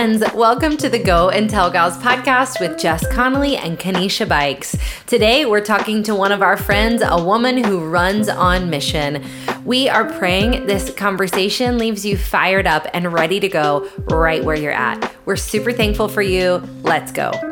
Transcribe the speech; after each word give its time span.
friends. 0.00 0.24
Welcome 0.32 0.78
to 0.78 0.88
the 0.88 0.98
Go 0.98 1.28
and 1.28 1.50
Tell 1.50 1.70
Gals 1.70 1.98
podcast 1.98 2.58
with 2.58 2.78
Jess 2.78 3.06
Connolly 3.08 3.58
and 3.58 3.78
Kanisha 3.78 4.26
Bikes. 4.26 4.74
Today, 5.04 5.44
we're 5.44 5.60
talking 5.60 6.02
to 6.04 6.14
one 6.14 6.32
of 6.32 6.40
our 6.40 6.56
friends, 6.56 7.02
a 7.04 7.22
woman 7.22 7.62
who 7.62 7.84
runs 7.84 8.26
on 8.26 8.70
mission. 8.70 9.22
We 9.66 9.90
are 9.90 10.10
praying 10.10 10.64
this 10.66 10.90
conversation 10.94 11.76
leaves 11.76 12.06
you 12.06 12.16
fired 12.16 12.66
up 12.66 12.86
and 12.94 13.12
ready 13.12 13.40
to 13.40 13.48
go 13.50 13.90
right 14.08 14.42
where 14.42 14.56
you're 14.56 14.72
at. 14.72 15.14
We're 15.26 15.36
super 15.36 15.70
thankful 15.70 16.08
for 16.08 16.22
you. 16.22 16.66
Let's 16.82 17.12
go. 17.12 17.49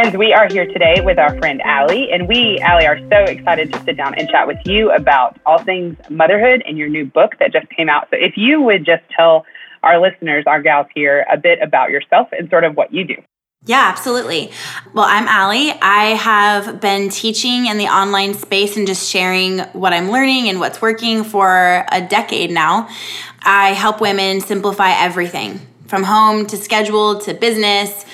Friends, 0.00 0.16
we 0.16 0.32
are 0.32 0.46
here 0.48 0.64
today 0.64 1.00
with 1.00 1.18
our 1.18 1.36
friend 1.38 1.60
Allie, 1.62 2.12
and 2.12 2.28
we, 2.28 2.60
Allie, 2.60 2.86
are 2.86 3.00
so 3.10 3.24
excited 3.24 3.72
to 3.72 3.82
sit 3.82 3.96
down 3.96 4.14
and 4.16 4.28
chat 4.28 4.46
with 4.46 4.58
you 4.64 4.92
about 4.92 5.36
all 5.44 5.58
things 5.58 5.96
motherhood 6.08 6.62
and 6.64 6.78
your 6.78 6.88
new 6.88 7.04
book 7.04 7.32
that 7.40 7.52
just 7.52 7.68
came 7.70 7.88
out. 7.88 8.06
So, 8.12 8.16
if 8.16 8.36
you 8.36 8.62
would 8.62 8.86
just 8.86 9.02
tell 9.16 9.44
our 9.82 10.00
listeners, 10.00 10.44
our 10.46 10.62
gals 10.62 10.86
here, 10.94 11.26
a 11.28 11.36
bit 11.36 11.58
about 11.60 11.90
yourself 11.90 12.28
and 12.30 12.48
sort 12.48 12.62
of 12.62 12.76
what 12.76 12.94
you 12.94 13.02
do. 13.02 13.16
Yeah, 13.64 13.88
absolutely. 13.92 14.52
Well, 14.94 15.04
I'm 15.04 15.26
Allie. 15.26 15.72
I 15.82 16.14
have 16.14 16.80
been 16.80 17.08
teaching 17.08 17.66
in 17.66 17.76
the 17.76 17.88
online 17.88 18.34
space 18.34 18.76
and 18.76 18.86
just 18.86 19.10
sharing 19.10 19.58
what 19.72 19.92
I'm 19.92 20.12
learning 20.12 20.48
and 20.48 20.60
what's 20.60 20.80
working 20.80 21.24
for 21.24 21.84
a 21.90 22.00
decade 22.00 22.52
now. 22.52 22.88
I 23.42 23.72
help 23.72 24.00
women 24.00 24.42
simplify 24.42 24.92
everything 24.92 25.58
from 25.88 26.04
home 26.04 26.46
to 26.46 26.56
schedule 26.56 27.18
to 27.22 27.34
business 27.34 28.04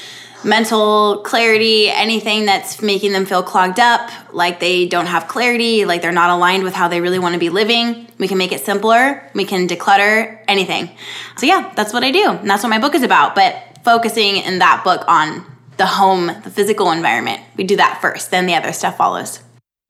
mental 0.44 1.22
clarity, 1.24 1.88
anything 1.88 2.46
that's 2.46 2.82
making 2.82 3.12
them 3.12 3.26
feel 3.26 3.42
clogged 3.42 3.80
up, 3.80 4.10
like 4.32 4.60
they 4.60 4.86
don't 4.86 5.06
have 5.06 5.28
clarity, 5.28 5.84
like 5.84 6.02
they're 6.02 6.12
not 6.12 6.30
aligned 6.30 6.64
with 6.64 6.74
how 6.74 6.88
they 6.88 7.00
really 7.00 7.18
want 7.18 7.34
to 7.34 7.38
be 7.38 7.50
living. 7.50 8.06
We 8.18 8.28
can 8.28 8.38
make 8.38 8.52
it 8.52 8.60
simpler. 8.60 9.28
We 9.34 9.44
can 9.44 9.66
declutter 9.66 10.38
anything. 10.48 10.90
So, 11.36 11.46
yeah, 11.46 11.72
that's 11.74 11.92
what 11.92 12.04
I 12.04 12.10
do. 12.10 12.30
And 12.30 12.48
that's 12.48 12.62
what 12.62 12.70
my 12.70 12.78
book 12.78 12.94
is 12.94 13.02
about. 13.02 13.34
But 13.34 13.56
focusing 13.84 14.36
in 14.36 14.58
that 14.58 14.82
book 14.84 15.04
on 15.08 15.44
the 15.76 15.86
home, 15.86 16.26
the 16.26 16.50
physical 16.50 16.90
environment, 16.90 17.40
we 17.56 17.64
do 17.64 17.76
that 17.76 18.00
first, 18.00 18.30
then 18.30 18.46
the 18.46 18.54
other 18.54 18.72
stuff 18.72 18.96
follows. 18.96 19.42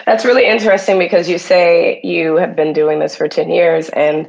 That's 0.07 0.25
really 0.25 0.47
interesting 0.47 0.99
because 0.99 1.29
you 1.29 1.39
say 1.39 2.01
you 2.03 2.37
have 2.37 2.57
been 2.57 2.73
doing 2.73 2.99
this 2.99 3.17
for 3.17 3.29
10 3.29 3.51
years. 3.51 3.89
And 3.91 4.29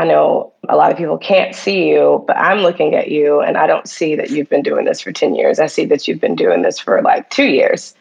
I 0.00 0.04
know 0.04 0.50
a 0.66 0.76
lot 0.76 0.90
of 0.90 0.96
people 0.96 1.18
can't 1.18 1.54
see 1.54 1.90
you, 1.90 2.24
but 2.26 2.34
I'm 2.38 2.60
looking 2.60 2.94
at 2.94 3.10
you 3.10 3.42
and 3.42 3.58
I 3.58 3.66
don't 3.66 3.86
see 3.86 4.16
that 4.16 4.30
you've 4.30 4.48
been 4.48 4.62
doing 4.62 4.86
this 4.86 4.98
for 4.98 5.12
10 5.12 5.34
years. 5.34 5.60
I 5.60 5.66
see 5.66 5.84
that 5.84 6.08
you've 6.08 6.22
been 6.22 6.34
doing 6.34 6.62
this 6.62 6.78
for 6.78 7.02
like 7.02 7.28
two 7.28 7.44
years. 7.44 7.94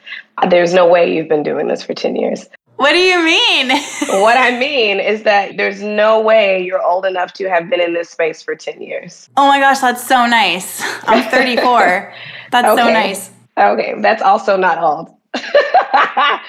There's 0.50 0.74
no 0.74 0.88
way 0.88 1.14
you've 1.14 1.28
been 1.28 1.44
doing 1.44 1.68
this 1.68 1.84
for 1.84 1.94
10 1.94 2.16
years. 2.16 2.48
What 2.78 2.92
do 2.92 3.00
you 3.00 3.22
mean? 3.22 3.68
what 4.22 4.38
I 4.38 4.58
mean 4.58 5.02
is 5.02 5.24
that 5.24 5.58
there's 5.58 5.82
no 5.82 6.22
way 6.22 6.64
you're 6.64 6.82
old 6.82 7.06
enough 7.06 7.34
to 7.34 7.50
have 7.50 7.70
been 7.70 7.82
in 7.82 7.94
this 7.94 8.10
space 8.10 8.42
for 8.42 8.56
10 8.56 8.82
years. 8.82 9.30
Oh 9.36 9.50
my 9.50 9.60
gosh, 9.60 9.80
that's 9.80 10.08
so 10.08 10.26
nice. 10.26 10.82
I'm 11.04 11.30
34. 11.30 12.14
that's 12.52 12.66
okay. 12.66 12.82
so 12.82 12.94
nice. 12.94 13.30
Okay, 13.58 13.96
that's 13.98 14.22
also 14.22 14.56
not 14.56 14.82
old. 14.82 15.10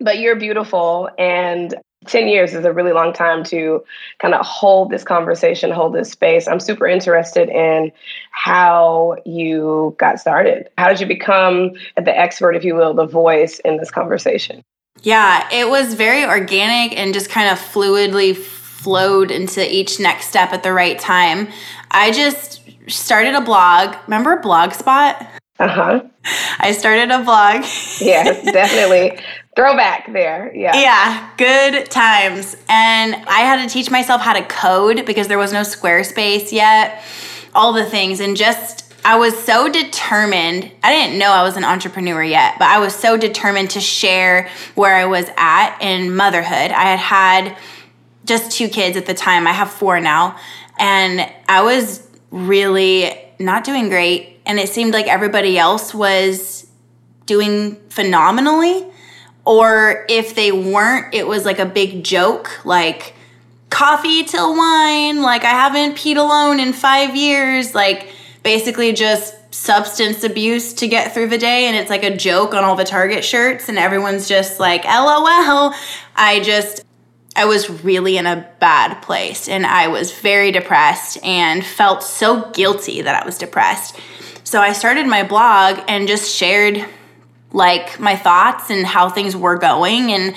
but 0.00 0.18
you're 0.18 0.34
beautiful 0.34 1.08
and 1.16 1.76
10 2.06 2.28
years 2.28 2.54
is 2.54 2.64
a 2.64 2.72
really 2.72 2.92
long 2.92 3.12
time 3.12 3.44
to 3.44 3.84
kind 4.18 4.34
of 4.34 4.44
hold 4.44 4.90
this 4.90 5.04
conversation, 5.04 5.70
hold 5.70 5.94
this 5.94 6.10
space. 6.10 6.48
I'm 6.48 6.60
super 6.60 6.86
interested 6.86 7.50
in 7.50 7.92
how 8.30 9.16
you 9.26 9.94
got 9.98 10.18
started. 10.18 10.68
How 10.78 10.88
did 10.88 11.00
you 11.00 11.06
become 11.06 11.72
the 11.96 12.16
expert, 12.16 12.56
if 12.56 12.64
you 12.64 12.74
will, 12.74 12.94
the 12.94 13.06
voice 13.06 13.58
in 13.60 13.76
this 13.76 13.90
conversation? 13.90 14.62
Yeah, 15.02 15.46
it 15.52 15.68
was 15.68 15.94
very 15.94 16.24
organic 16.24 16.96
and 16.98 17.12
just 17.12 17.28
kind 17.28 17.50
of 17.50 17.58
fluidly 17.58 18.36
flowed 18.36 19.30
into 19.30 19.70
each 19.70 20.00
next 20.00 20.28
step 20.28 20.52
at 20.52 20.62
the 20.62 20.72
right 20.72 20.98
time. 20.98 21.48
I 21.90 22.12
just 22.12 22.62
started 22.86 23.34
a 23.34 23.40
blog. 23.42 23.94
Remember 24.06 24.40
Blogspot? 24.40 25.26
Uh 25.58 25.68
huh. 25.68 26.02
I 26.58 26.72
started 26.72 27.10
a 27.10 27.22
blog. 27.22 27.62
yes, 28.00 28.42
definitely. 28.44 29.20
Throwback 29.56 30.12
there. 30.12 30.54
Yeah. 30.54 30.76
Yeah, 30.76 31.30
good 31.36 31.90
times. 31.90 32.56
And 32.68 33.14
I 33.14 33.40
had 33.40 33.66
to 33.66 33.72
teach 33.72 33.90
myself 33.90 34.20
how 34.20 34.32
to 34.32 34.42
code 34.42 35.04
because 35.04 35.26
there 35.28 35.38
was 35.38 35.52
no 35.52 35.62
Squarespace 35.62 36.52
yet, 36.52 37.02
all 37.54 37.72
the 37.72 37.84
things. 37.84 38.20
And 38.20 38.36
just, 38.36 38.94
I 39.04 39.16
was 39.18 39.36
so 39.36 39.68
determined. 39.68 40.70
I 40.84 40.92
didn't 40.92 41.18
know 41.18 41.32
I 41.32 41.42
was 41.42 41.56
an 41.56 41.64
entrepreneur 41.64 42.22
yet, 42.22 42.56
but 42.58 42.68
I 42.68 42.78
was 42.78 42.94
so 42.94 43.16
determined 43.16 43.70
to 43.70 43.80
share 43.80 44.48
where 44.76 44.94
I 44.94 45.06
was 45.06 45.28
at 45.36 45.78
in 45.80 46.14
motherhood. 46.14 46.70
I 46.70 46.94
had 46.94 46.98
had 46.98 47.56
just 48.24 48.52
two 48.56 48.68
kids 48.68 48.96
at 48.96 49.06
the 49.06 49.14
time, 49.14 49.48
I 49.48 49.52
have 49.52 49.70
four 49.70 49.98
now. 49.98 50.38
And 50.78 51.28
I 51.48 51.62
was 51.62 52.08
really 52.30 53.12
not 53.40 53.64
doing 53.64 53.88
great. 53.88 54.38
And 54.46 54.60
it 54.60 54.68
seemed 54.68 54.92
like 54.92 55.08
everybody 55.08 55.58
else 55.58 55.92
was 55.92 56.68
doing 57.26 57.76
phenomenally 57.88 58.89
or 59.50 60.06
if 60.08 60.36
they 60.36 60.52
weren't, 60.52 61.12
it 61.12 61.26
was 61.26 61.44
like 61.44 61.58
a 61.58 61.66
big 61.66 62.04
joke, 62.04 62.64
like 62.64 63.14
coffee 63.68 64.22
till 64.22 64.56
wine, 64.56 65.22
like 65.22 65.42
I 65.42 65.50
haven't 65.50 65.96
peed 65.96 66.16
alone 66.16 66.60
in 66.60 66.72
five 66.72 67.16
years, 67.16 67.74
like 67.74 68.12
basically 68.44 68.92
just 68.92 69.34
substance 69.52 70.22
abuse 70.22 70.72
to 70.74 70.86
get 70.86 71.12
through 71.12 71.30
the 71.30 71.36
day. 71.36 71.64
And 71.64 71.74
it's 71.74 71.90
like 71.90 72.04
a 72.04 72.16
joke 72.16 72.54
on 72.54 72.62
all 72.62 72.76
the 72.76 72.84
Target 72.84 73.24
shirts, 73.24 73.68
and 73.68 73.76
everyone's 73.76 74.28
just 74.28 74.60
like, 74.60 74.84
LOL. 74.84 75.74
I 76.14 76.40
just, 76.44 76.84
I 77.34 77.46
was 77.46 77.68
really 77.82 78.18
in 78.18 78.26
a 78.26 78.48
bad 78.60 79.02
place 79.02 79.48
and 79.48 79.66
I 79.66 79.88
was 79.88 80.12
very 80.12 80.52
depressed 80.52 81.18
and 81.24 81.66
felt 81.66 82.04
so 82.04 82.52
guilty 82.52 83.02
that 83.02 83.20
I 83.20 83.26
was 83.26 83.36
depressed. 83.36 83.98
So 84.44 84.60
I 84.60 84.74
started 84.74 85.08
my 85.08 85.24
blog 85.24 85.80
and 85.88 86.06
just 86.06 86.32
shared 86.32 86.86
like 87.52 87.98
my 87.98 88.16
thoughts 88.16 88.70
and 88.70 88.86
how 88.86 89.08
things 89.08 89.36
were 89.36 89.56
going 89.56 90.12
and 90.12 90.34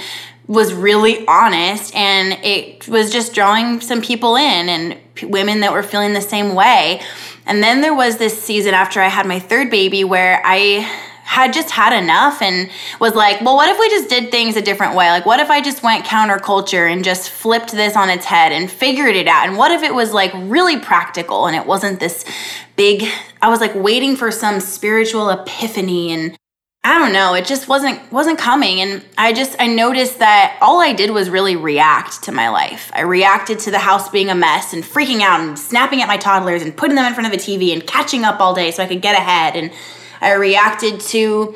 was 0.47 0.74
really 0.74 1.25
honest 1.28 1.96
and 1.96 2.34
it 2.44 2.88
was 2.88 3.12
just 3.12 3.34
drawing 3.34 3.79
some 3.79 4.01
people 4.01 4.35
in 4.35 4.69
and 4.69 4.97
p- 5.16 5.25
women 5.25 5.62
that 5.62 5.72
were 5.72 5.84
feeling 5.84 6.13
the 6.13 6.22
same 6.22 6.53
way. 6.53 7.01
And 7.46 7.63
then 7.63 7.81
there 7.81 7.94
was 7.94 8.18
this 8.18 8.41
season 8.41 8.74
after 8.74 9.00
I 9.00 9.07
had 9.07 9.25
my 9.25 9.40
third 9.40 9.69
baby 9.69 10.03
where 10.03 10.41
I 10.44 10.88
had 11.24 11.53
just 11.53 11.72
had 11.72 11.97
enough 11.97 12.41
and 12.41 12.69
was 13.00 13.16
like, 13.16 13.41
well, 13.41 13.56
what 13.56 13.69
if 13.69 13.80
we 13.80 13.90
just 13.90 14.09
did 14.09 14.30
things 14.30 14.57
a 14.57 14.62
different 14.62 14.95
way? 14.95 15.09
Like, 15.09 15.25
what 15.25 15.40
if 15.40 15.50
I 15.50 15.62
just 15.62 15.81
went 15.81 16.06
counterculture 16.06 16.91
and 16.91 17.03
just 17.03 17.30
flipped 17.30 17.72
this 17.72 17.95
on 17.95 18.09
its 18.09 18.25
head 18.25 18.51
and 18.51 18.69
figured 18.69 19.16
it 19.16 19.28
out? 19.28 19.47
And 19.47 19.57
what 19.57 19.72
if 19.72 19.81
it 19.81 19.95
was 19.95 20.13
like 20.13 20.31
really 20.35 20.80
practical 20.80 21.47
and 21.47 21.56
it 21.56 21.66
wasn't 21.66 22.00
this 22.01 22.25
big, 22.75 23.06
I 23.41 23.47
was 23.50 23.62
like 23.62 23.74
waiting 23.74 24.18
for 24.18 24.30
some 24.30 24.59
spiritual 24.59 25.30
epiphany 25.30 26.12
and 26.12 26.38
I 26.85 26.99
don't 26.99 27.13
know, 27.13 27.33
it 27.33 27.45
just 27.45 27.69
wasn't 27.69 28.11
wasn't 28.11 28.38
coming 28.38 28.81
and 28.81 29.05
I 29.17 29.31
just 29.31 29.55
I 29.57 29.67
noticed 29.67 30.19
that 30.19 30.57
all 30.61 30.81
I 30.81 30.91
did 30.91 31.11
was 31.11 31.29
really 31.29 31.55
react 31.55 32.23
to 32.23 32.33
my 32.33 32.49
life. 32.49 32.91
I 32.94 33.01
reacted 33.01 33.59
to 33.59 33.71
the 33.71 33.79
house 33.79 34.09
being 34.09 34.29
a 34.29 34.35
mess 34.35 34.73
and 34.73 34.83
freaking 34.83 35.21
out 35.21 35.39
and 35.39 35.57
snapping 35.57 36.01
at 36.01 36.09
my 36.09 36.17
toddlers 36.17 36.61
and 36.61 36.75
putting 36.75 36.95
them 36.95 37.05
in 37.05 37.13
front 37.13 37.27
of 37.27 37.33
a 37.33 37.41
TV 37.41 37.71
and 37.71 37.88
catching 37.88 38.25
up 38.25 38.41
all 38.41 38.53
day 38.53 38.71
so 38.71 38.83
I 38.83 38.88
could 38.88 39.01
get 39.01 39.16
ahead 39.16 39.55
and 39.55 39.71
I 40.19 40.33
reacted 40.33 40.99
to 40.99 41.55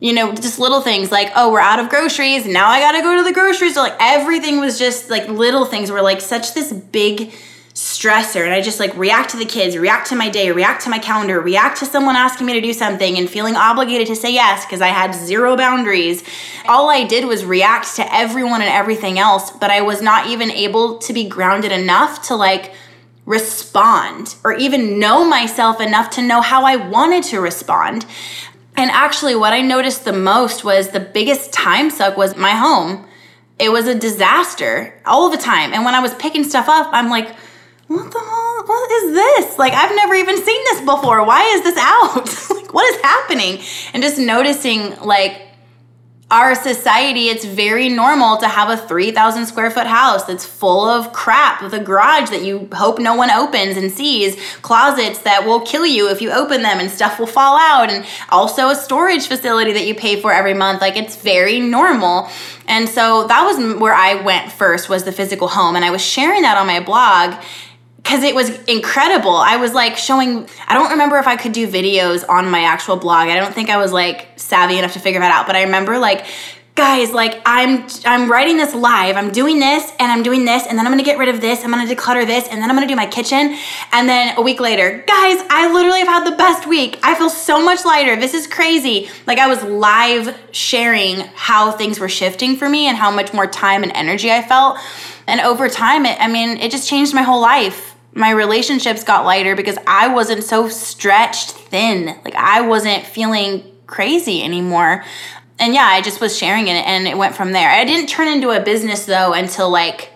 you 0.00 0.12
know, 0.12 0.32
just 0.32 0.60
little 0.60 0.80
things 0.80 1.10
like, 1.10 1.28
oh, 1.34 1.50
we're 1.50 1.58
out 1.60 1.80
of 1.80 1.88
groceries. 1.88 2.46
Now 2.46 2.68
I 2.68 2.78
got 2.78 2.92
to 2.92 3.02
go 3.02 3.16
to 3.16 3.24
the 3.24 3.32
grocery 3.32 3.70
store. 3.70 3.84
Like 3.84 3.96
everything 3.98 4.60
was 4.60 4.78
just 4.78 5.10
like 5.10 5.28
little 5.28 5.64
things 5.64 5.90
were 5.90 6.02
like 6.02 6.20
such 6.20 6.54
this 6.54 6.72
big 6.72 7.32
stressor 7.98 8.44
and 8.44 8.54
I 8.54 8.60
just 8.60 8.78
like 8.78 8.96
react 8.96 9.30
to 9.30 9.36
the 9.36 9.44
kids, 9.44 9.76
react 9.76 10.08
to 10.08 10.16
my 10.16 10.28
day, 10.28 10.52
react 10.52 10.84
to 10.84 10.90
my 10.90 11.00
calendar, 11.00 11.40
react 11.40 11.78
to 11.78 11.86
someone 11.86 12.14
asking 12.14 12.46
me 12.46 12.52
to 12.52 12.60
do 12.60 12.72
something 12.72 13.18
and 13.18 13.28
feeling 13.28 13.56
obligated 13.56 14.06
to 14.06 14.16
say 14.16 14.32
yes 14.32 14.64
because 14.64 14.80
I 14.80 14.88
had 14.88 15.14
zero 15.14 15.56
boundaries. 15.56 16.22
All 16.66 16.88
I 16.88 17.04
did 17.04 17.24
was 17.24 17.44
react 17.44 17.96
to 17.96 18.14
everyone 18.14 18.60
and 18.60 18.70
everything 18.70 19.18
else, 19.18 19.50
but 19.50 19.70
I 19.70 19.80
was 19.80 20.00
not 20.00 20.28
even 20.28 20.50
able 20.50 20.98
to 20.98 21.12
be 21.12 21.28
grounded 21.28 21.72
enough 21.72 22.28
to 22.28 22.36
like 22.36 22.72
respond 23.26 24.36
or 24.44 24.52
even 24.52 25.00
know 25.00 25.28
myself 25.28 25.80
enough 25.80 26.10
to 26.10 26.22
know 26.22 26.40
how 26.40 26.64
I 26.64 26.76
wanted 26.76 27.24
to 27.24 27.40
respond. 27.40 28.06
And 28.76 28.92
actually, 28.92 29.34
what 29.34 29.52
I 29.52 29.60
noticed 29.60 30.04
the 30.04 30.12
most 30.12 30.62
was 30.62 30.90
the 30.90 31.00
biggest 31.00 31.52
time 31.52 31.90
suck 31.90 32.16
was 32.16 32.36
my 32.36 32.52
home. 32.52 33.06
It 33.58 33.72
was 33.72 33.88
a 33.88 33.94
disaster 33.94 34.94
all 35.04 35.30
the 35.30 35.36
time. 35.36 35.72
And 35.72 35.84
when 35.84 35.96
I 35.96 36.00
was 36.00 36.14
picking 36.14 36.44
stuff 36.44 36.68
up, 36.68 36.90
I'm 36.92 37.10
like, 37.10 37.34
what 37.88 38.12
the 38.12 38.18
hell? 38.18 38.64
What 38.66 38.92
is 38.92 39.14
this? 39.14 39.58
Like, 39.58 39.72
I've 39.72 39.94
never 39.96 40.14
even 40.14 40.36
seen 40.36 40.64
this 40.64 40.80
before. 40.80 41.24
Why 41.24 41.42
is 41.54 41.62
this 41.62 41.76
out? 41.78 42.56
like, 42.56 42.74
what 42.74 42.94
is 42.94 43.00
happening? 43.00 43.60
And 43.94 44.02
just 44.02 44.18
noticing, 44.18 44.98
like, 45.00 45.42
our 46.30 46.54
society, 46.54 47.28
it's 47.28 47.46
very 47.46 47.88
normal 47.88 48.36
to 48.36 48.46
have 48.46 48.68
a 48.68 48.76
3,000 48.76 49.46
square 49.46 49.70
foot 49.70 49.86
house 49.86 50.24
that's 50.24 50.44
full 50.44 50.84
of 50.84 51.10
crap 51.14 51.62
with 51.62 51.72
a 51.72 51.78
garage 51.80 52.28
that 52.28 52.42
you 52.42 52.68
hope 52.74 52.98
no 52.98 53.14
one 53.14 53.30
opens 53.30 53.78
and 53.78 53.90
sees, 53.90 54.36
closets 54.60 55.20
that 55.20 55.46
will 55.46 55.60
kill 55.60 55.86
you 55.86 56.10
if 56.10 56.20
you 56.20 56.30
open 56.30 56.60
them 56.60 56.80
and 56.80 56.90
stuff 56.90 57.18
will 57.18 57.26
fall 57.26 57.58
out, 57.58 57.88
and 57.88 58.04
also 58.28 58.68
a 58.68 58.74
storage 58.74 59.26
facility 59.26 59.72
that 59.72 59.86
you 59.86 59.94
pay 59.94 60.20
for 60.20 60.30
every 60.30 60.52
month. 60.52 60.82
Like 60.82 60.98
it's 60.98 61.16
very 61.16 61.60
normal. 61.60 62.28
And 62.66 62.86
so 62.86 63.26
that 63.26 63.44
was 63.44 63.80
where 63.80 63.94
I 63.94 64.22
went 64.22 64.52
first 64.52 64.90
was 64.90 65.04
the 65.04 65.12
physical 65.12 65.48
home 65.48 65.76
and 65.76 65.84
I 65.84 65.90
was 65.90 66.04
sharing 66.04 66.42
that 66.42 66.58
on 66.58 66.66
my 66.66 66.80
blog 66.80 67.42
because 68.08 68.22
it 68.22 68.34
was 68.34 68.48
incredible. 68.64 69.36
I 69.36 69.58
was 69.58 69.74
like 69.74 69.98
showing, 69.98 70.48
I 70.66 70.72
don't 70.72 70.92
remember 70.92 71.18
if 71.18 71.26
I 71.26 71.36
could 71.36 71.52
do 71.52 71.68
videos 71.68 72.26
on 72.26 72.50
my 72.50 72.60
actual 72.60 72.96
blog. 72.96 73.28
I 73.28 73.36
don't 73.36 73.52
think 73.52 73.68
I 73.68 73.76
was 73.76 73.92
like 73.92 74.28
savvy 74.36 74.78
enough 74.78 74.94
to 74.94 74.98
figure 74.98 75.20
that 75.20 75.30
out, 75.30 75.46
but 75.46 75.56
I 75.56 75.64
remember 75.64 75.98
like 75.98 76.24
guys 76.74 77.10
like 77.10 77.42
i'm 77.44 77.88
i'm 78.04 78.30
writing 78.30 78.56
this 78.56 78.72
live. 78.72 79.16
I'm 79.16 79.32
doing 79.32 79.58
this 79.58 79.90
and 79.98 80.12
i'm 80.12 80.22
doing 80.22 80.44
this 80.44 80.64
and 80.64 80.78
then 80.78 80.86
i'm 80.86 80.92
gonna 80.92 81.02
get 81.02 81.18
rid 81.18 81.28
of 81.28 81.40
this. 81.40 81.64
I'm 81.64 81.70
gonna 81.70 81.92
declutter 81.92 82.24
this 82.24 82.46
and 82.46 82.62
then 82.62 82.70
i'm 82.70 82.76
gonna 82.76 82.86
do 82.86 82.94
my 82.94 83.06
kitchen. 83.06 83.58
And 83.90 84.08
then 84.08 84.38
a 84.38 84.42
week 84.42 84.60
later 84.60 85.04
guys 85.08 85.44
i 85.50 85.70
literally 85.72 85.98
have 85.98 86.08
had 86.08 86.32
the 86.32 86.36
best 86.36 86.68
week. 86.68 87.00
I 87.02 87.16
feel 87.16 87.30
so 87.30 87.62
much 87.64 87.84
lighter. 87.84 88.14
This 88.14 88.32
is 88.32 88.46
crazy. 88.46 89.10
Like 89.26 89.38
i 89.38 89.48
was 89.48 89.60
live 89.64 90.38
sharing 90.52 91.16
how 91.34 91.72
things 91.72 91.98
were 91.98 92.08
shifting 92.08 92.56
for 92.56 92.68
me 92.68 92.86
and 92.86 92.96
how 92.96 93.10
much 93.10 93.34
more 93.34 93.48
time 93.48 93.82
and 93.82 93.90
energy 93.92 94.30
i 94.30 94.40
felt. 94.40 94.78
And 95.26 95.40
over 95.40 95.68
time 95.68 96.06
it 96.06 96.16
i 96.20 96.28
mean 96.28 96.58
it 96.58 96.70
just 96.70 96.88
changed 96.88 97.12
my 97.12 97.22
whole 97.22 97.40
life 97.40 97.87
my 98.14 98.30
relationships 98.30 99.04
got 99.04 99.24
lighter 99.24 99.54
because 99.54 99.78
i 99.86 100.08
wasn't 100.08 100.42
so 100.42 100.68
stretched 100.68 101.50
thin 101.50 102.06
like 102.24 102.34
i 102.34 102.60
wasn't 102.60 103.04
feeling 103.04 103.62
crazy 103.86 104.42
anymore 104.42 105.04
and 105.58 105.74
yeah, 105.74 105.86
I 105.86 106.00
just 106.00 106.20
was 106.20 106.36
sharing 106.36 106.68
it 106.68 106.86
and 106.86 107.06
it 107.06 107.18
went 107.18 107.34
from 107.34 107.52
there. 107.52 107.68
I 107.68 107.84
didn't 107.84 108.08
turn 108.08 108.28
into 108.28 108.50
a 108.50 108.60
business 108.60 109.06
though 109.06 109.32
until 109.32 109.70
like 109.70 110.10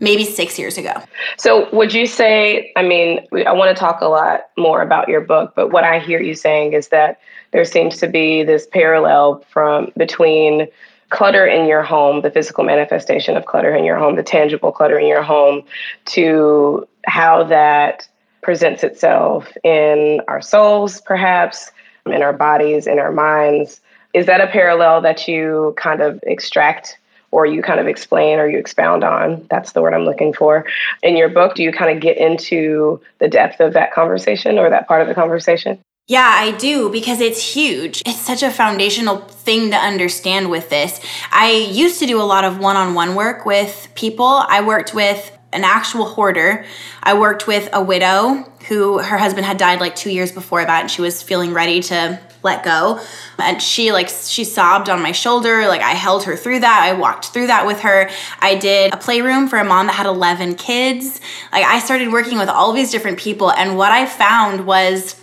maybe 0.00 0.24
six 0.24 0.58
years 0.58 0.76
ago. 0.76 0.92
So, 1.38 1.68
would 1.72 1.94
you 1.94 2.06
say, 2.06 2.72
I 2.76 2.82
mean, 2.82 3.24
I 3.46 3.52
want 3.52 3.74
to 3.74 3.80
talk 3.80 4.00
a 4.00 4.08
lot 4.08 4.48
more 4.58 4.82
about 4.82 5.08
your 5.08 5.20
book, 5.20 5.52
but 5.54 5.68
what 5.68 5.84
I 5.84 6.00
hear 6.00 6.20
you 6.20 6.34
saying 6.34 6.72
is 6.72 6.88
that 6.88 7.20
there 7.52 7.64
seems 7.64 7.98
to 7.98 8.08
be 8.08 8.42
this 8.42 8.66
parallel 8.66 9.44
from 9.48 9.92
between 9.96 10.66
clutter 11.10 11.46
in 11.46 11.68
your 11.68 11.82
home, 11.82 12.22
the 12.22 12.30
physical 12.30 12.64
manifestation 12.64 13.36
of 13.36 13.44
clutter 13.44 13.74
in 13.74 13.84
your 13.84 13.98
home, 13.98 14.16
the 14.16 14.22
tangible 14.22 14.72
clutter 14.72 14.98
in 14.98 15.06
your 15.06 15.22
home, 15.22 15.62
to 16.06 16.88
how 17.06 17.44
that 17.44 18.08
presents 18.42 18.82
itself 18.82 19.48
in 19.62 20.20
our 20.28 20.42
souls, 20.42 21.00
perhaps, 21.00 21.70
in 22.06 22.22
our 22.22 22.32
bodies, 22.32 22.86
in 22.86 22.98
our 22.98 23.12
minds 23.12 23.80
is 24.14 24.26
that 24.26 24.40
a 24.40 24.46
parallel 24.46 25.00
that 25.02 25.26
you 25.26 25.74
kind 25.76 26.02
of 26.02 26.20
extract 26.24 26.98
or 27.30 27.46
you 27.46 27.62
kind 27.62 27.80
of 27.80 27.86
explain 27.86 28.38
or 28.38 28.46
you 28.46 28.58
expound 28.58 29.04
on? 29.04 29.46
That's 29.48 29.72
the 29.72 29.80
word 29.80 29.94
I'm 29.94 30.04
looking 30.04 30.34
for. 30.34 30.66
In 31.02 31.16
your 31.16 31.30
book, 31.30 31.54
do 31.54 31.62
you 31.62 31.72
kind 31.72 31.94
of 31.94 32.02
get 32.02 32.18
into 32.18 33.00
the 33.18 33.28
depth 33.28 33.60
of 33.60 33.72
that 33.72 33.92
conversation 33.92 34.58
or 34.58 34.68
that 34.68 34.86
part 34.86 35.00
of 35.00 35.08
the 35.08 35.14
conversation? 35.14 35.78
Yeah, 36.08 36.28
I 36.28 36.50
do 36.50 36.90
because 36.90 37.20
it's 37.20 37.54
huge. 37.54 38.02
It's 38.04 38.18
such 38.18 38.42
a 38.42 38.50
foundational 38.50 39.18
thing 39.18 39.70
to 39.70 39.76
understand 39.76 40.50
with 40.50 40.68
this. 40.68 41.00
I 41.30 41.52
used 41.52 42.00
to 42.00 42.06
do 42.06 42.20
a 42.20 42.24
lot 42.24 42.44
of 42.44 42.58
one 42.58 42.76
on 42.76 42.92
one 42.92 43.14
work 43.14 43.46
with 43.46 43.88
people. 43.94 44.26
I 44.26 44.60
worked 44.60 44.94
with 44.94 45.30
an 45.52 45.64
actual 45.64 46.06
hoarder. 46.06 46.64
I 47.02 47.18
worked 47.18 47.46
with 47.46 47.68
a 47.72 47.82
widow 47.82 48.50
who 48.68 48.98
her 48.98 49.18
husband 49.18 49.46
had 49.46 49.56
died 49.56 49.80
like 49.80 49.94
two 49.94 50.10
years 50.10 50.32
before 50.32 50.64
that 50.64 50.80
and 50.82 50.90
she 50.90 51.02
was 51.02 51.22
feeling 51.22 51.52
ready 51.52 51.80
to 51.82 52.20
let 52.42 52.64
go. 52.64 53.00
And 53.38 53.60
she 53.62 53.92
like 53.92 54.08
she 54.08 54.44
sobbed 54.44 54.88
on 54.88 55.02
my 55.02 55.12
shoulder. 55.12 55.66
Like 55.68 55.80
I 55.80 55.90
held 55.90 56.24
her 56.24 56.36
through 56.36 56.60
that. 56.60 56.82
I 56.82 56.92
walked 56.98 57.26
through 57.26 57.48
that 57.48 57.66
with 57.66 57.80
her. 57.80 58.10
I 58.40 58.56
did 58.56 58.92
a 58.92 58.96
playroom 58.96 59.48
for 59.48 59.58
a 59.58 59.64
mom 59.64 59.86
that 59.86 59.94
had 59.94 60.06
11 60.06 60.56
kids. 60.56 61.20
Like 61.52 61.64
I 61.64 61.78
started 61.80 62.12
working 62.12 62.38
with 62.38 62.48
all 62.48 62.72
these 62.72 62.90
different 62.90 63.18
people 63.18 63.50
and 63.50 63.76
what 63.76 63.92
I 63.92 64.06
found 64.06 64.66
was 64.66 65.20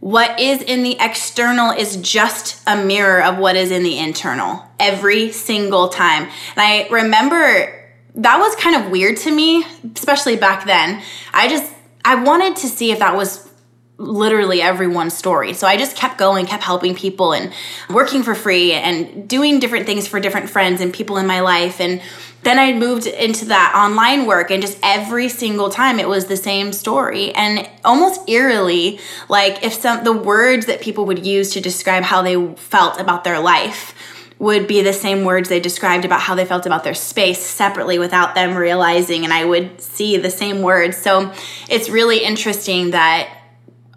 what 0.00 0.38
is 0.38 0.62
in 0.62 0.84
the 0.84 0.96
external 1.00 1.72
is 1.72 1.96
just 1.96 2.62
a 2.68 2.84
mirror 2.84 3.22
of 3.22 3.38
what 3.38 3.56
is 3.56 3.72
in 3.72 3.82
the 3.82 3.98
internal 3.98 4.62
every 4.78 5.32
single 5.32 5.88
time. 5.88 6.22
And 6.22 6.30
I 6.56 6.88
remember 6.88 7.74
that 8.18 8.38
was 8.38 8.54
kind 8.56 8.76
of 8.76 8.90
weird 8.90 9.16
to 9.18 9.30
me, 9.30 9.64
especially 9.94 10.36
back 10.36 10.66
then. 10.66 11.02
I 11.32 11.48
just 11.48 11.72
I 12.04 12.16
wanted 12.16 12.56
to 12.56 12.66
see 12.66 12.90
if 12.90 12.98
that 12.98 13.16
was 13.16 13.48
literally 13.98 14.62
everyone's 14.62 15.16
story. 15.16 15.52
So 15.54 15.66
I 15.66 15.76
just 15.76 15.96
kept 15.96 16.18
going, 16.18 16.46
kept 16.46 16.62
helping 16.62 16.94
people 16.94 17.32
and 17.32 17.52
working 17.90 18.22
for 18.22 18.34
free 18.34 18.72
and 18.72 19.28
doing 19.28 19.58
different 19.58 19.86
things 19.86 20.06
for 20.06 20.20
different 20.20 20.48
friends 20.50 20.80
and 20.80 20.94
people 20.94 21.16
in 21.16 21.26
my 21.26 21.40
life. 21.40 21.80
And 21.80 22.00
then 22.44 22.60
I 22.60 22.72
moved 22.72 23.06
into 23.06 23.46
that 23.46 23.74
online 23.74 24.26
work 24.26 24.52
and 24.52 24.62
just 24.62 24.78
every 24.84 25.28
single 25.28 25.68
time 25.68 25.98
it 25.98 26.08
was 26.08 26.26
the 26.26 26.36
same 26.36 26.72
story. 26.72 27.34
And 27.34 27.68
almost 27.84 28.28
eerily, 28.28 29.00
like 29.28 29.64
if 29.64 29.74
some 29.74 30.04
the 30.04 30.12
words 30.12 30.66
that 30.66 30.80
people 30.80 31.04
would 31.06 31.26
use 31.26 31.52
to 31.54 31.60
describe 31.60 32.04
how 32.04 32.22
they 32.22 32.54
felt 32.54 33.00
about 33.00 33.24
their 33.24 33.40
life 33.40 33.94
would 34.38 34.66
be 34.68 34.82
the 34.82 34.92
same 34.92 35.24
words 35.24 35.48
they 35.48 35.60
described 35.60 36.04
about 36.04 36.20
how 36.20 36.34
they 36.34 36.44
felt 36.44 36.64
about 36.64 36.84
their 36.84 36.94
space 36.94 37.40
separately 37.40 37.98
without 37.98 38.34
them 38.34 38.56
realizing 38.56 39.24
and 39.24 39.32
I 39.32 39.44
would 39.44 39.80
see 39.80 40.16
the 40.16 40.30
same 40.30 40.62
words. 40.62 40.96
So 40.96 41.32
it's 41.68 41.88
really 41.88 42.22
interesting 42.24 42.92
that 42.92 43.34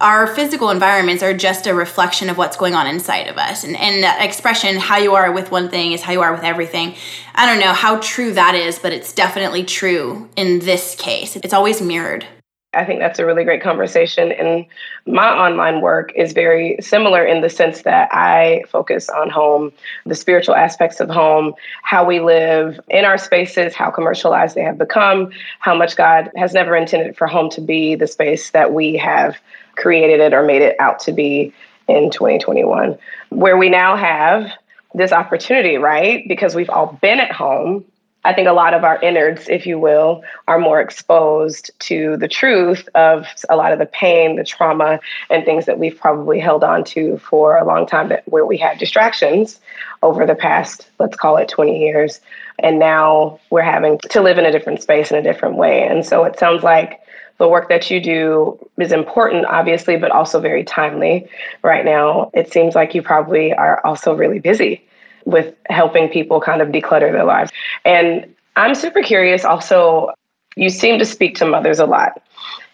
our 0.02 0.26
physical 0.26 0.72
environments 0.72 1.22
are 1.22 1.34
just 1.34 1.68
a 1.68 1.76
reflection 1.76 2.30
of 2.30 2.38
what's 2.38 2.58
going 2.58 2.74
on 2.74 2.88
inside 2.88 3.28
of 3.28 3.38
us. 3.38 3.64
And, 3.64 3.78
and 3.78 4.04
that 4.04 4.26
expression, 4.26 4.78
how 4.78 4.98
you 4.98 5.14
are 5.14 5.32
with 5.32 5.52
one 5.52 5.70
thing 5.70 5.92
is 5.92 6.02
how 6.02 6.12
you 6.12 6.22
are 6.22 6.34
with 6.34 6.44
everything. 6.44 6.96
I 7.36 7.46
don't 7.46 7.60
know 7.60 7.74
how 7.74 8.00
true 8.00 8.34
that 8.34 8.56
is, 8.56 8.80
but 8.80 8.92
it's 8.92 9.14
definitely 9.14 9.64
true 9.64 10.28
in 10.36 10.60
this 10.60 10.96
case. 10.96 11.36
It's 11.36 11.54
always 11.54 11.82
mirrored. 11.82 12.26
I 12.74 12.86
think 12.86 13.00
that's 13.00 13.20
a 13.20 13.26
really 13.26 13.44
great 13.44 13.62
conversation. 13.62 14.32
And 14.32 14.66
my 15.06 15.28
online 15.28 15.82
work 15.82 16.14
is 16.16 16.32
very 16.32 16.78
similar 16.80 17.26
in 17.26 17.42
the 17.42 17.50
sense 17.50 17.82
that 17.82 18.08
I 18.14 18.64
focus 18.70 19.10
on 19.10 19.30
home, 19.30 19.74
the 20.06 20.16
spiritual 20.16 20.56
aspects 20.56 21.02
of 21.02 21.10
home, 21.10 21.54
how 21.84 22.06
we 22.06 22.22
live 22.22 22.80
in 22.88 23.04
our 23.04 23.18
spaces, 23.18 23.76
how 23.76 23.92
commercialized 23.92 24.56
they 24.56 24.64
have 24.64 24.78
become, 24.78 25.32
how 25.60 25.76
much 25.76 25.98
God 25.98 26.32
has 26.38 26.54
never 26.54 26.76
intended 26.76 27.18
for 27.18 27.28
home 27.28 27.50
to 27.52 27.62
be 27.62 27.96
the 27.96 28.08
space 28.08 28.52
that 28.52 28.74
we 28.74 28.96
have 28.96 29.38
created 29.76 30.22
it 30.22 30.34
or 30.34 30.44
made 30.44 30.62
it 30.62 30.80
out 30.80 31.00
to 31.02 31.12
be 31.12 31.54
in 31.90 32.10
2021, 32.10 32.98
where 33.30 33.58
we 33.58 33.68
now 33.68 33.98
have 33.98 34.50
this 34.94 35.12
opportunity, 35.12 35.78
right? 35.78 36.26
Because 36.28 36.56
we've 36.56 36.70
all 36.70 36.98
been 37.02 37.20
at 37.20 37.32
home. 37.32 37.84
I 38.24 38.34
think 38.34 38.48
a 38.48 38.54
lot 38.54 38.74
of 38.74 38.84
our 38.84 39.02
innards, 39.02 39.50
if 39.50 39.66
you 39.66 39.80
will, 39.80 40.24
are 40.48 40.60
more 40.60 40.80
exposed 40.80 41.72
to 41.80 42.18
the 42.18 42.28
truth 42.28 42.88
of 42.94 43.26
a 43.50 43.56
lot 43.56 43.74
of 43.74 43.80
the 43.80 43.88
pain, 43.88 44.36
the 44.36 44.44
trauma, 44.44 45.00
and 45.30 45.44
things 45.44 45.66
that 45.66 45.80
we've 45.80 45.98
probably 45.98 46.40
held 46.40 46.64
on 46.64 46.84
to 46.86 47.18
for 47.18 47.58
a 47.58 47.66
long 47.66 47.88
time 47.88 48.10
that 48.10 48.28
where 48.28 48.46
we 48.46 48.58
had 48.58 48.78
distractions 48.78 49.60
over 50.04 50.26
the 50.26 50.36
past, 50.36 50.88
let's 51.00 51.18
call 51.18 51.38
it 51.38 51.50
20 51.50 51.80
years. 51.80 52.20
And 52.60 52.78
now 52.78 53.40
we're 53.50 53.62
having 53.62 53.98
to 54.10 54.22
live 54.22 54.38
in 54.38 54.46
a 54.46 54.52
different 54.52 54.84
space 54.84 55.10
in 55.10 55.18
a 55.18 55.24
different 55.24 55.56
way. 55.56 55.88
And 55.88 56.06
so 56.06 56.24
it 56.24 56.38
sounds 56.38 56.64
like 56.64 57.00
the 57.38 57.48
work 57.48 57.70
that 57.70 57.90
you 57.90 58.00
do 58.00 58.70
is 58.78 58.92
important, 58.92 59.46
obviously, 59.48 59.98
but 59.98 60.12
also 60.12 60.40
very 60.40 60.64
timely 60.64 61.28
right 61.64 61.84
now. 61.84 62.30
It 62.36 62.54
seems 62.54 62.76
like 62.76 62.94
you 62.94 63.02
probably 63.02 63.52
are 63.52 63.84
also 63.84 64.14
really 64.14 64.38
busy 64.38 64.86
with 65.26 65.54
helping 65.70 66.10
people 66.10 66.42
kind 66.42 66.62
of 66.62 66.70
declutter 66.70 67.12
their 67.12 67.24
lives. 67.24 67.52
And 67.86 68.34
I'm 68.56 68.76
super 68.76 69.02
curious 69.02 69.46
also, 69.46 70.12
you 70.56 70.70
seem 70.70 71.00
to 71.00 71.06
speak 71.06 71.36
to 71.36 71.46
mothers 71.46 71.80
a 71.80 71.86
lot. 71.86 72.22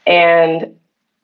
And 0.05 0.75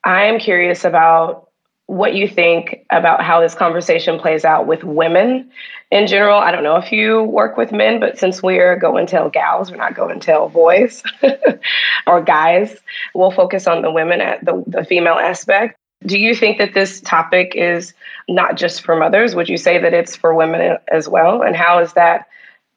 I 0.04 0.24
am 0.24 0.38
curious 0.38 0.84
about 0.84 1.48
what 1.86 2.14
you 2.14 2.26
think 2.26 2.84
about 2.90 3.22
how 3.22 3.40
this 3.40 3.54
conversation 3.54 4.18
plays 4.18 4.44
out 4.44 4.66
with 4.66 4.84
women 4.84 5.50
in 5.90 6.06
general. 6.06 6.38
I 6.38 6.50
don't 6.50 6.62
know 6.62 6.76
if 6.76 6.90
you 6.90 7.22
work 7.24 7.56
with 7.58 7.72
men, 7.72 8.00
but 8.00 8.18
since 8.18 8.42
we're 8.42 8.76
go 8.76 8.96
and 8.96 9.06
tell 9.06 9.28
gals, 9.28 9.70
we're 9.70 9.76
not 9.76 9.94
go 9.94 10.08
and 10.08 10.20
tell 10.20 10.48
boys 10.48 11.02
or 12.06 12.22
guys, 12.22 12.78
we'll 13.14 13.30
focus 13.30 13.66
on 13.66 13.82
the 13.82 13.90
women 13.90 14.20
at 14.20 14.44
the, 14.44 14.64
the 14.66 14.84
female 14.84 15.14
aspect. 15.14 15.76
Do 16.06 16.18
you 16.18 16.34
think 16.34 16.58
that 16.58 16.74
this 16.74 17.00
topic 17.00 17.52
is 17.54 17.94
not 18.28 18.56
just 18.56 18.82
for 18.82 18.96
mothers? 18.96 19.34
Would 19.34 19.48
you 19.48 19.56
say 19.56 19.78
that 19.78 19.94
it's 19.94 20.16
for 20.16 20.34
women 20.34 20.78
as 20.88 21.08
well? 21.08 21.42
And 21.42 21.56
how 21.56 21.78
has 21.78 21.92
that 21.94 22.28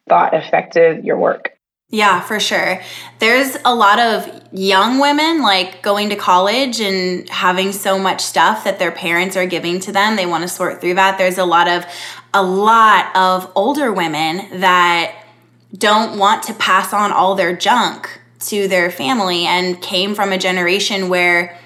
thought 0.08 0.34
affected 0.34 1.04
your 1.04 1.18
work? 1.18 1.58
Yeah, 1.90 2.20
for 2.20 2.38
sure. 2.38 2.82
There's 3.18 3.56
a 3.64 3.74
lot 3.74 3.98
of 3.98 4.28
young 4.52 4.98
women 4.98 5.40
like 5.40 5.82
going 5.82 6.10
to 6.10 6.16
college 6.16 6.80
and 6.80 7.26
having 7.30 7.72
so 7.72 7.98
much 7.98 8.20
stuff 8.20 8.64
that 8.64 8.78
their 8.78 8.92
parents 8.92 9.36
are 9.38 9.46
giving 9.46 9.80
to 9.80 9.92
them. 9.92 10.16
They 10.16 10.26
want 10.26 10.42
to 10.42 10.48
sort 10.48 10.82
through 10.82 10.94
that. 10.94 11.16
There's 11.16 11.38
a 11.38 11.46
lot 11.46 11.66
of 11.66 11.86
a 12.34 12.42
lot 12.42 13.16
of 13.16 13.50
older 13.54 13.90
women 13.90 14.60
that 14.60 15.24
don't 15.74 16.18
want 16.18 16.42
to 16.44 16.54
pass 16.54 16.92
on 16.92 17.10
all 17.10 17.34
their 17.34 17.56
junk 17.56 18.20
to 18.40 18.68
their 18.68 18.90
family 18.90 19.46
and 19.46 19.80
came 19.80 20.14
from 20.14 20.30
a 20.30 20.38
generation 20.38 21.08
where 21.08 21.58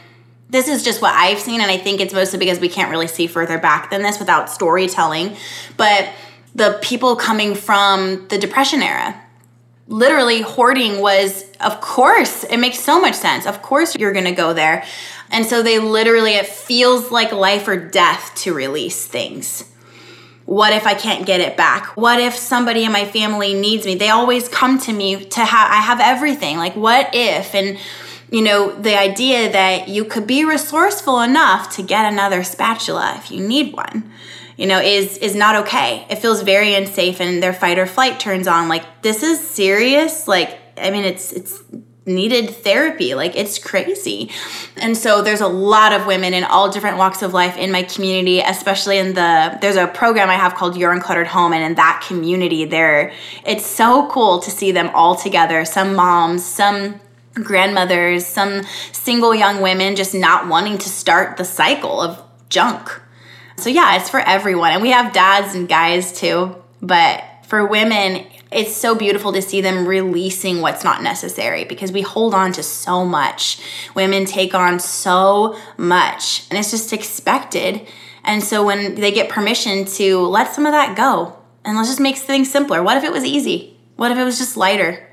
this 0.52 0.68
is 0.68 0.84
just 0.84 1.00
what 1.00 1.14
I've 1.14 1.40
seen 1.40 1.60
and 1.60 1.70
I 1.70 1.78
think 1.78 2.00
it's 2.00 2.12
mostly 2.12 2.38
because 2.38 2.60
we 2.60 2.68
can't 2.68 2.90
really 2.90 3.08
see 3.08 3.26
further 3.26 3.58
back 3.58 3.90
than 3.90 4.02
this 4.02 4.18
without 4.18 4.50
storytelling. 4.50 5.34
But 5.76 6.10
the 6.54 6.78
people 6.82 7.16
coming 7.16 7.54
from 7.54 8.28
the 8.28 8.38
depression 8.38 8.82
era 8.82 9.18
literally 9.88 10.42
hoarding 10.42 11.00
was 11.00 11.44
of 11.60 11.80
course 11.80 12.44
it 12.44 12.58
makes 12.58 12.78
so 12.78 13.00
much 13.00 13.14
sense. 13.14 13.46
Of 13.46 13.62
course 13.62 13.96
you're 13.96 14.12
going 14.12 14.26
to 14.26 14.32
go 14.32 14.52
there. 14.52 14.84
And 15.30 15.46
so 15.46 15.62
they 15.62 15.78
literally 15.78 16.32
it 16.32 16.46
feels 16.46 17.10
like 17.10 17.32
life 17.32 17.66
or 17.66 17.76
death 17.76 18.32
to 18.36 18.52
release 18.52 19.06
things. 19.06 19.68
What 20.44 20.72
if 20.74 20.86
i 20.86 20.92
can't 20.92 21.24
get 21.24 21.40
it 21.40 21.56
back? 21.56 21.96
What 21.96 22.20
if 22.20 22.34
somebody 22.34 22.84
in 22.84 22.92
my 22.92 23.06
family 23.06 23.54
needs 23.54 23.86
me? 23.86 23.94
They 23.94 24.10
always 24.10 24.48
come 24.48 24.78
to 24.80 24.92
me 24.92 25.24
to 25.24 25.40
have 25.40 25.70
i 25.70 25.76
have 25.76 26.00
everything. 26.00 26.58
Like 26.58 26.76
what 26.76 27.10
if? 27.14 27.54
And 27.54 27.78
you 28.32 28.40
know, 28.40 28.74
the 28.74 28.98
idea 28.98 29.52
that 29.52 29.88
you 29.88 30.06
could 30.06 30.26
be 30.26 30.42
resourceful 30.46 31.20
enough 31.20 31.76
to 31.76 31.82
get 31.82 32.10
another 32.10 32.42
spatula 32.42 33.14
if 33.18 33.30
you 33.30 33.46
need 33.46 33.74
one, 33.74 34.10
you 34.56 34.66
know, 34.66 34.80
is 34.80 35.18
is 35.18 35.34
not 35.34 35.54
okay. 35.54 36.06
It 36.08 36.16
feels 36.16 36.40
very 36.40 36.74
unsafe 36.74 37.20
and 37.20 37.42
their 37.42 37.52
fight 37.52 37.78
or 37.78 37.84
flight 37.84 38.18
turns 38.18 38.48
on 38.48 38.68
like 38.68 39.02
this 39.02 39.22
is 39.22 39.38
serious. 39.38 40.26
Like 40.26 40.58
I 40.78 40.90
mean 40.90 41.04
it's 41.04 41.30
it's 41.32 41.62
needed 42.06 42.48
therapy. 42.48 43.14
Like 43.14 43.36
it's 43.36 43.58
crazy. 43.58 44.30
And 44.78 44.96
so 44.96 45.20
there's 45.20 45.42
a 45.42 45.46
lot 45.46 45.92
of 45.92 46.06
women 46.06 46.32
in 46.32 46.42
all 46.42 46.70
different 46.70 46.96
walks 46.96 47.20
of 47.20 47.34
life 47.34 47.58
in 47.58 47.70
my 47.70 47.82
community, 47.82 48.40
especially 48.40 48.96
in 48.96 49.12
the 49.12 49.58
there's 49.60 49.76
a 49.76 49.88
program 49.88 50.30
I 50.30 50.36
have 50.36 50.54
called 50.54 50.78
Your 50.78 50.98
Uncluttered 50.98 51.26
Home 51.26 51.52
and 51.52 51.62
in 51.62 51.74
that 51.74 52.02
community 52.08 52.64
there 52.64 53.12
it's 53.44 53.66
so 53.66 54.08
cool 54.08 54.38
to 54.40 54.50
see 54.50 54.72
them 54.72 54.88
all 54.94 55.16
together. 55.16 55.66
Some 55.66 55.94
moms, 55.94 56.42
some 56.42 56.98
grandmothers, 57.34 58.26
some 58.26 58.62
single 58.92 59.34
young 59.34 59.62
women 59.62 59.96
just 59.96 60.14
not 60.14 60.48
wanting 60.48 60.78
to 60.78 60.88
start 60.88 61.36
the 61.36 61.44
cycle 61.44 62.00
of 62.00 62.22
junk. 62.48 63.00
So 63.56 63.70
yeah, 63.70 63.96
it's 63.96 64.10
for 64.10 64.20
everyone. 64.20 64.72
And 64.72 64.82
we 64.82 64.90
have 64.90 65.12
dads 65.12 65.54
and 65.54 65.68
guys 65.68 66.12
too, 66.12 66.56
but 66.80 67.24
for 67.46 67.66
women 67.66 68.26
it's 68.52 68.76
so 68.76 68.94
beautiful 68.94 69.32
to 69.32 69.40
see 69.40 69.60
them 69.60 69.86
releasing 69.86 70.60
what's 70.60 70.84
not 70.84 71.02
necessary 71.02 71.64
because 71.64 71.90
we 71.90 72.02
hold 72.02 72.34
on 72.34 72.52
to 72.52 72.62
so 72.62 73.04
much. 73.04 73.58
Women 73.94 74.26
take 74.26 74.54
on 74.54 74.78
so 74.78 75.56
much, 75.78 76.46
and 76.50 76.58
it's 76.58 76.70
just 76.70 76.92
expected. 76.92 77.86
And 78.24 78.42
so 78.42 78.64
when 78.64 78.96
they 78.96 79.10
get 79.10 79.30
permission 79.30 79.84
to 79.86 80.18
let 80.20 80.52
some 80.52 80.66
of 80.66 80.72
that 80.72 80.96
go 80.96 81.38
and 81.64 81.76
let's 81.76 81.88
just 81.88 82.00
make 82.00 82.16
things 82.16 82.50
simpler. 82.50 82.82
What 82.82 82.96
if 82.96 83.04
it 83.04 83.12
was 83.12 83.24
easy? 83.24 83.76
What 83.96 84.12
if 84.12 84.18
it 84.18 84.24
was 84.24 84.38
just 84.38 84.56
lighter? 84.56 85.08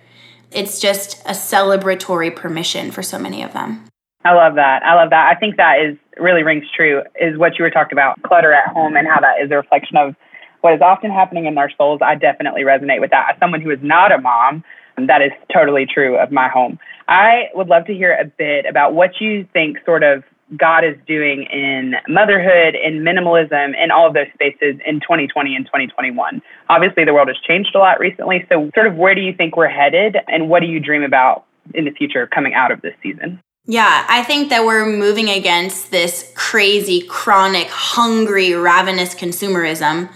It's 0.51 0.79
just 0.79 1.22
a 1.25 1.32
celebratory 1.32 2.36
permission 2.36 2.91
for 2.91 3.03
so 3.03 3.20
many 3.20 3.44
of 3.44 3.53
them. 3.53 3.86
I 4.25 4.34
love 4.34 4.56
that. 4.56 4.84
I 4.84 4.96
love 4.96 5.12
that. 5.12 5.34
I 5.36 5.39
think 5.39 5.58
that 5.58 5.79
is 5.79 5.98
really 6.18 6.44
rings 6.44 6.65
true 6.75 7.01
is 7.20 7.38
what 7.38 7.58
you 7.58 7.63
were 7.63 7.72
talking 7.72 7.94
about 7.94 8.22
clutter 8.24 8.51
at 8.51 8.74
home 8.74 8.98
and 8.98 9.08
how 9.08 9.20
that 9.22 9.41
is 9.41 9.50
a 9.51 9.56
reflection 9.56 9.96
of 9.98 10.15
what 10.62 10.74
is 10.74 10.82
often 10.82 11.12
happening 11.12 11.46
in 11.46 11.58
our 11.58 11.72
souls, 11.77 12.01
I 12.03 12.15
definitely 12.15 12.63
resonate 12.63 13.00
with 13.00 13.12
that. 13.12 13.32
As 13.34 13.39
someone 13.39 13.62
who 13.62 13.70
is 13.70 13.79
not 13.82 14.12
a 14.12 14.18
mom, 14.18 14.63
that 15.08 15.22
is 15.22 15.32
totally 15.53 15.86
true 15.86 16.18
of 16.18 16.32
my 16.32 16.50
home. 16.50 16.77
I 17.08 17.46
would 17.56 17.68
love 17.68 17.86
to 17.86 17.94
hear 17.94 18.13
a 18.13 18.25
bit 18.25 18.65
about 18.65 18.94
what 18.94 19.22
you 19.22 19.48
think 19.53 19.77
sort 19.86 20.03
of 20.03 20.24
God 20.58 20.84
is 20.84 20.96
doing 21.08 21.44
in 21.44 21.96
motherhood, 22.08 22.75
in 22.75 23.01
minimalism, 23.01 23.74
in 23.82 23.91
all 23.91 24.08
of 24.08 24.13
those 24.13 24.27
spaces 24.34 24.79
in 24.86 25.00
2020 25.00 25.56
and 25.56 25.65
2021. 25.65 26.41
Obviously, 26.70 27.06
the 27.06 27.13
world 27.13 27.27
has 27.27 27.38
changed 27.48 27.75
a 27.75 27.79
lot 27.79 28.00
recently. 28.00 28.46
So, 28.50 28.70
sort 28.74 28.88
of, 28.88 28.96
where 28.96 29.15
do 29.15 29.22
you 29.22 29.34
think 29.34 29.56
we're 29.56 29.68
headed, 29.68 30.18
and 30.27 30.50
what 30.50 30.62
do 30.62 30.68
you 30.68 30.79
dream 30.79 31.03
about 31.03 31.46
in 31.74 31.86
the 31.86 31.91
future 31.91 32.27
coming 32.27 32.53
out 32.53 32.72
of 32.72 32.82
this 32.82 32.94
season? 33.03 33.41
Yeah, 33.65 34.06
I 34.10 34.24
think 34.24 34.50
that 34.50 34.65
we're 34.65 34.86
moving 34.86 35.29
against 35.29 35.91
this 35.91 36.32
crazy, 36.36 37.01
chronic, 37.01 37.68
hungry, 37.68 38.53
ravenous 38.53 39.13
consumerism 39.13 40.10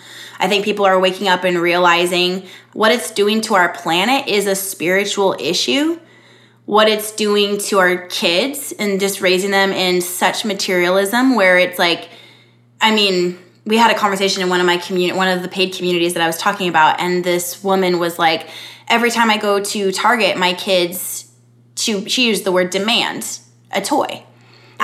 I 0.43 0.47
think 0.49 0.65
people 0.65 0.85
are 0.85 0.99
waking 0.99 1.29
up 1.29 1.45
and 1.45 1.57
realizing 1.57 2.43
what 2.73 2.91
it's 2.91 3.11
doing 3.11 3.39
to 3.41 3.55
our 3.55 3.69
planet 3.69 4.27
is 4.27 4.45
a 4.45 4.55
spiritual 4.55 5.37
issue. 5.39 5.97
What 6.65 6.87
it's 6.87 7.11
doing 7.11 7.57
to 7.59 7.79
our 7.79 8.07
kids 8.07 8.73
and 8.79 8.99
just 8.99 9.21
raising 9.21 9.51
them 9.51 9.71
in 9.71 10.01
such 10.01 10.45
materialism 10.45 11.35
where 11.35 11.57
it's 11.59 11.77
like, 11.77 12.09
I 12.79 12.93
mean, 12.93 13.37
we 13.65 13.77
had 13.77 13.91
a 13.91 13.97
conversation 13.97 14.41
in 14.43 14.49
one 14.49 14.59
of 14.59 14.65
my 14.65 14.77
community, 14.77 15.17
one 15.17 15.27
of 15.27 15.41
the 15.41 15.49
paid 15.49 15.73
communities 15.73 16.13
that 16.13 16.23
I 16.23 16.27
was 16.27 16.37
talking 16.37 16.67
about, 16.67 16.99
and 16.99 17.23
this 17.23 17.63
woman 17.63 17.99
was 17.99 18.19
like, 18.19 18.47
every 18.87 19.11
time 19.11 19.29
I 19.29 19.37
go 19.37 19.63
to 19.63 19.91
Target, 19.91 20.37
my 20.37 20.53
kids, 20.53 21.31
she, 21.75 22.07
she 22.07 22.27
used 22.27 22.43
the 22.43 22.51
word 22.51 22.69
demand 22.69 23.39
a 23.71 23.81
toy. 23.81 24.23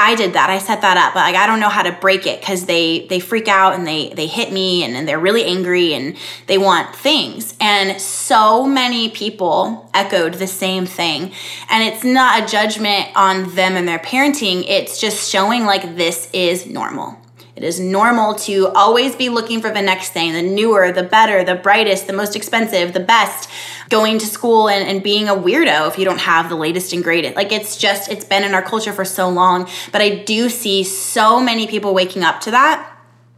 I 0.01 0.15
did 0.15 0.33
that. 0.33 0.49
I 0.49 0.59
set 0.59 0.79
that 0.79 0.95
up, 0.95 1.13
but 1.13 1.19
like 1.19 1.35
I 1.35 1.45
don't 1.45 1.59
know 1.59 1.67
how 1.67 1.83
to 1.83 1.91
break 1.91 2.25
it 2.25 2.39
because 2.39 2.65
they 2.65 3.05
they 3.07 3.19
freak 3.19 3.49
out 3.49 3.75
and 3.75 3.85
they 3.85 4.09
they 4.09 4.27
hit 4.27 4.51
me 4.51 4.83
and, 4.85 4.95
and 4.95 5.05
they're 5.05 5.19
really 5.19 5.43
angry 5.43 5.93
and 5.93 6.15
they 6.47 6.57
want 6.57 6.95
things. 6.95 7.53
And 7.59 7.99
so 7.99 8.65
many 8.65 9.09
people 9.09 9.89
echoed 9.93 10.35
the 10.35 10.47
same 10.47 10.85
thing. 10.85 11.33
And 11.69 11.83
it's 11.83 12.05
not 12.05 12.43
a 12.43 12.47
judgment 12.47 13.09
on 13.13 13.53
them 13.55 13.75
and 13.75 13.85
their 13.85 13.99
parenting. 13.99 14.63
It's 14.69 15.01
just 15.01 15.29
showing 15.29 15.65
like 15.65 15.97
this 15.97 16.29
is 16.31 16.65
normal. 16.65 17.18
It 17.59 17.65
is 17.65 17.77
normal 17.77 18.35
to 18.35 18.69
always 18.69 19.17
be 19.17 19.27
looking 19.27 19.59
for 19.59 19.69
the 19.69 19.81
next 19.81 20.11
thing, 20.11 20.31
the 20.31 20.41
newer, 20.41 20.93
the 20.93 21.03
better, 21.03 21.43
the 21.43 21.55
brightest, 21.55 22.07
the 22.07 22.13
most 22.13 22.33
expensive, 22.33 22.93
the 22.93 23.01
best. 23.01 23.49
Going 23.89 24.17
to 24.19 24.25
school 24.25 24.69
and, 24.69 24.87
and 24.87 25.03
being 25.03 25.27
a 25.27 25.33
weirdo 25.35 25.89
if 25.89 25.99
you 25.99 26.05
don't 26.05 26.21
have 26.21 26.47
the 26.47 26.55
latest 26.55 26.93
and 26.93 27.03
greatest. 27.03 27.35
Like 27.35 27.51
it's 27.51 27.75
just, 27.75 28.09
it's 28.09 28.23
been 28.23 28.45
in 28.45 28.53
our 28.53 28.61
culture 28.61 28.93
for 28.93 29.03
so 29.03 29.27
long. 29.27 29.67
But 29.91 29.99
I 29.99 30.23
do 30.23 30.47
see 30.47 30.85
so 30.85 31.41
many 31.41 31.67
people 31.67 31.93
waking 31.93 32.23
up 32.23 32.39
to 32.41 32.51
that. 32.51 32.97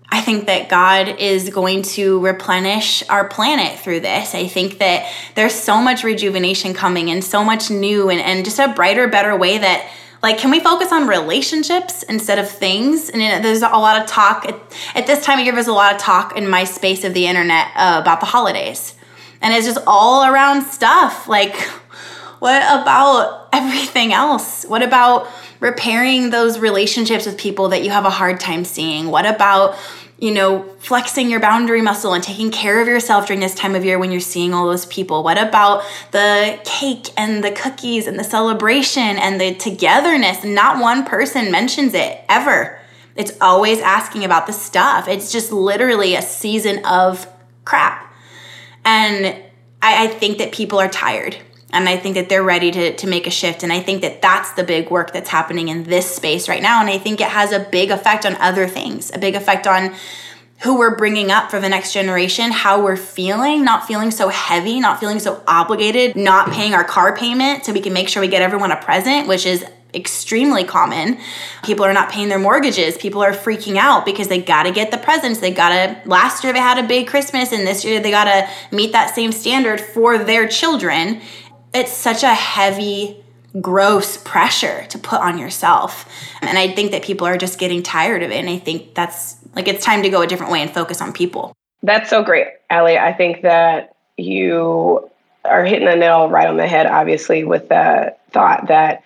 I 0.10 0.22
think 0.22 0.46
that 0.46 0.70
God 0.70 1.08
is 1.20 1.50
going 1.50 1.82
to 1.84 2.20
replenish 2.20 3.01
our 3.10 3.28
planet 3.28 3.80
through 3.80 4.01
this. 4.01 4.36
I 4.36 4.46
think 4.46 4.78
that 4.78 5.12
there's 5.34 5.56
so 5.56 5.82
much 5.82 6.04
rejuvenation 6.04 6.75
coming 6.75 7.10
and 7.10 7.24
so 7.24 7.44
much 7.44 7.72
new 7.72 8.12
and, 8.12 8.22
and 8.22 8.46
just 8.46 8.60
a 8.60 8.68
brighter, 8.68 9.08
better 9.08 9.36
way 9.36 9.58
that 9.58 9.90
like, 10.24 10.38
can 10.38 10.51
we 10.51 10.60
focus 10.60 10.92
on 10.92 11.08
relationships 11.08 12.04
instead 12.04 12.38
of 12.38 12.50
things? 12.50 13.10
And 13.10 13.22
you 13.22 13.30
know, 13.30 13.42
there's 13.42 13.63
a 13.63 13.70
lot 13.70 14.01
of 14.01 14.08
talk 14.08 14.46
at, 14.46 14.56
at, 14.94 15.08
this 15.08 15.24
time 15.25 15.40
of 15.40 15.46
year. 15.46 15.54
There's 15.54 15.68
a 15.68 15.74
lot 15.74 15.96
of 15.96 16.00
talk 16.00 16.38
in 16.38 16.48
my 16.48 16.63
space 16.63 17.04
of 17.04 17.13
the 17.13 17.25
internet 17.25 17.68
uh, 17.75 18.00
about 18.01 18.20
the 18.20 18.28
holidays, 18.28 18.96
and 19.42 19.54
it's 19.54 19.66
just 19.66 19.80
all 19.88 20.25
around 20.25 20.63
stuff. 20.63 21.28
Like, 21.28 21.56
what 22.40 22.62
about 22.63 23.50
everything 23.51 24.13
else? 24.13 24.63
What 24.66 24.84
about 24.84 25.28
repairing 25.60 26.30
those 26.30 26.60
relationships 26.60 27.25
with 27.25 27.38
people 27.38 27.70
that 27.70 27.84
you 27.84 27.90
have 27.90 28.06
a 28.06 28.10
hard 28.10 28.40
time 28.40 28.63
seeing? 28.63 29.08
What 29.08 29.25
about 29.25 29.75
you 30.22 30.32
know, 30.32 30.62
flexing 30.78 31.32
your 31.32 31.40
boundary 31.40 31.82
muscle 31.82 32.13
and 32.13 32.24
taking 32.24 32.51
care 32.51 32.80
of 32.80 32.88
yourself 32.88 33.25
during 33.25 33.40
this 33.40 33.56
time 33.56 33.74
of 33.74 33.84
year 33.84 33.98
when 33.98 34.12
you're 34.12 34.22
seeing 34.22 34.54
all 34.54 34.68
those 34.68 34.86
people? 34.86 35.24
What 35.24 35.40
about 35.40 35.84
the 36.12 36.60
cake 36.63 37.08
and 37.18 37.44
the 37.44 37.51
cookies 37.51 38.06
and 38.06 38.20
the 38.20 38.24
celebration 38.24 39.01
and 39.01 39.42
the 39.42 39.56
togetherness? 39.56 40.44
Not 40.44 40.80
one 40.80 41.06
person 41.06 41.51
mentions 41.51 41.96
it 41.96 42.24
ever. 42.30 42.80
It's 43.16 43.34
always 43.42 43.80
asking 43.80 44.24
about 44.24 44.46
the 44.46 44.54
stuff. 44.54 45.08
It's 45.08 45.32
just 45.32 45.51
literally 45.51 46.13
a 46.13 46.22
season 46.22 46.86
of 46.86 47.28
crap. 47.66 48.13
And 48.86 49.25
I, 49.82 50.06
I 50.06 50.08
think 50.08 50.38
that 50.38 50.51
people 50.51 50.80
are 50.80 50.88
tired 50.88 51.36
and 51.74 51.88
i 51.90 51.98
think 51.98 52.16
that 52.16 52.30
they're 52.30 52.44
ready 52.44 52.72
to, 52.72 52.96
to 52.96 53.08
make 53.08 53.28
a 53.28 53.30
shift 53.30 53.63
and 53.63 53.72
i 53.72 53.80
think 53.80 54.01
that 54.01 54.22
that's 54.22 54.51
the 54.54 54.63
big 54.63 54.90
work 54.90 55.12
that's 55.13 55.30
happening 55.30 55.68
in 55.68 55.84
this 55.84 56.16
space 56.16 56.48
right 56.48 56.62
now 56.62 56.80
and 56.82 56.90
i 56.90 56.98
think 56.98 57.20
it 57.22 57.28
has 57.28 57.51
a 57.51 57.60
big 57.60 57.92
effect 57.92 58.25
on 58.25 58.36
other 58.36 58.68
things 58.68 59.12
a 59.13 59.20
big 59.20 59.36
effect 59.36 59.68
on 59.68 59.94
who 60.63 60.78
we're 60.78 60.96
bringing 60.96 61.32
up 61.32 61.50
for 61.50 61.60
the 61.60 61.70
next 61.70 61.94
generation 61.94 62.51
how 62.51 62.84
we're 62.84 62.98
feeling 62.98 63.63
not 63.63 63.86
feeling 63.88 64.12
so 64.12 64.30
heavy 64.30 64.80
not 64.80 65.00
feeling 65.00 65.20
so 65.20 65.42
obligated 65.48 66.16
not 66.16 66.51
paying 66.51 66.74
our 66.74 66.84
car 66.84 67.16
payment 67.16 67.66
so 67.66 67.74
we 67.74 67.82
can 67.82 67.94
make 67.94 68.10
sure 68.10 68.22
we 68.22 68.28
get 68.28 68.42
everyone 68.42 68.72
a 68.72 68.78
present 68.78 69.28
which 69.28 69.46
is 69.46 69.66
extremely 69.94 70.63
common. 70.63 71.18
People 71.63 71.86
are 71.86 71.94
not 71.94 72.12
paying 72.12 72.30
their 72.30 72.40
mortgages. 72.40 72.98
People 72.98 73.22
are 73.22 73.34
freaking 73.34 73.78
out 73.78 74.06
because 74.06 74.28
they 74.28 74.42
got 74.42 74.63
to 74.63 74.72
get 74.72 74.92
the 74.92 74.98
presents. 74.98 75.40
They 75.40 75.51
got 75.51 75.70
to, 75.70 76.10
last 76.10 76.44
year 76.44 76.54
they 76.54 76.60
had 76.60 76.84
a 76.84 76.88
big 76.88 77.08
Christmas 77.08 77.51
and 77.51 77.68
this 77.68 77.84
year 77.84 78.00
they 78.00 78.12
got 78.12 78.25
to 78.25 78.75
meet 78.75 78.92
that 78.94 79.13
same 79.13 79.32
standard 79.32 79.82
for 79.82 80.18
their 80.18 80.48
children 80.48 81.22
it's 81.74 81.92
such 81.92 82.24
a 82.24 82.34
heavy 82.34 83.18
gross 83.60 84.18
pressure 84.18 84.86
to 84.88 84.98
put 84.98 85.20
on 85.20 85.38
yourself. 85.38 86.08
And 86.42 86.58
I 86.58 86.70
think 86.70 86.92
that 86.92 87.04
people 87.04 87.28
are 87.28 87.38
just 87.38 87.60
getting 87.60 87.84
tired 87.84 88.24
of 88.24 88.32
it. 88.32 88.36
And 88.36 88.50
I 88.50 88.58
think 88.58 88.96
that's 88.96 89.36
like 89.56 89.68
it's 89.68 89.84
time 89.84 90.04
to 90.04 90.10
go 90.10 90.22
a 90.22 90.28
different 90.28 90.51
way 90.51 90.62
and 90.62 90.72
focus 90.72 91.01
on 91.01 91.12
people. 91.12 91.54
That's 91.84 92.10
so 92.10 92.24
great, 92.24 92.48
Allie. 92.70 92.98
I 92.98 93.12
think 93.13 93.42
that 93.42 93.96
you 94.18 95.10
are 95.44 95.66
hitting 95.66 95.88
the 95.88 95.96
nail 95.96 96.30
right 96.30 96.48
on 96.48 96.58
the 96.58 96.68
head, 96.68 96.86
obviously, 96.86 97.44
with 97.44 97.70
the 97.70 98.16
thought 98.32 98.68
that 98.68 99.04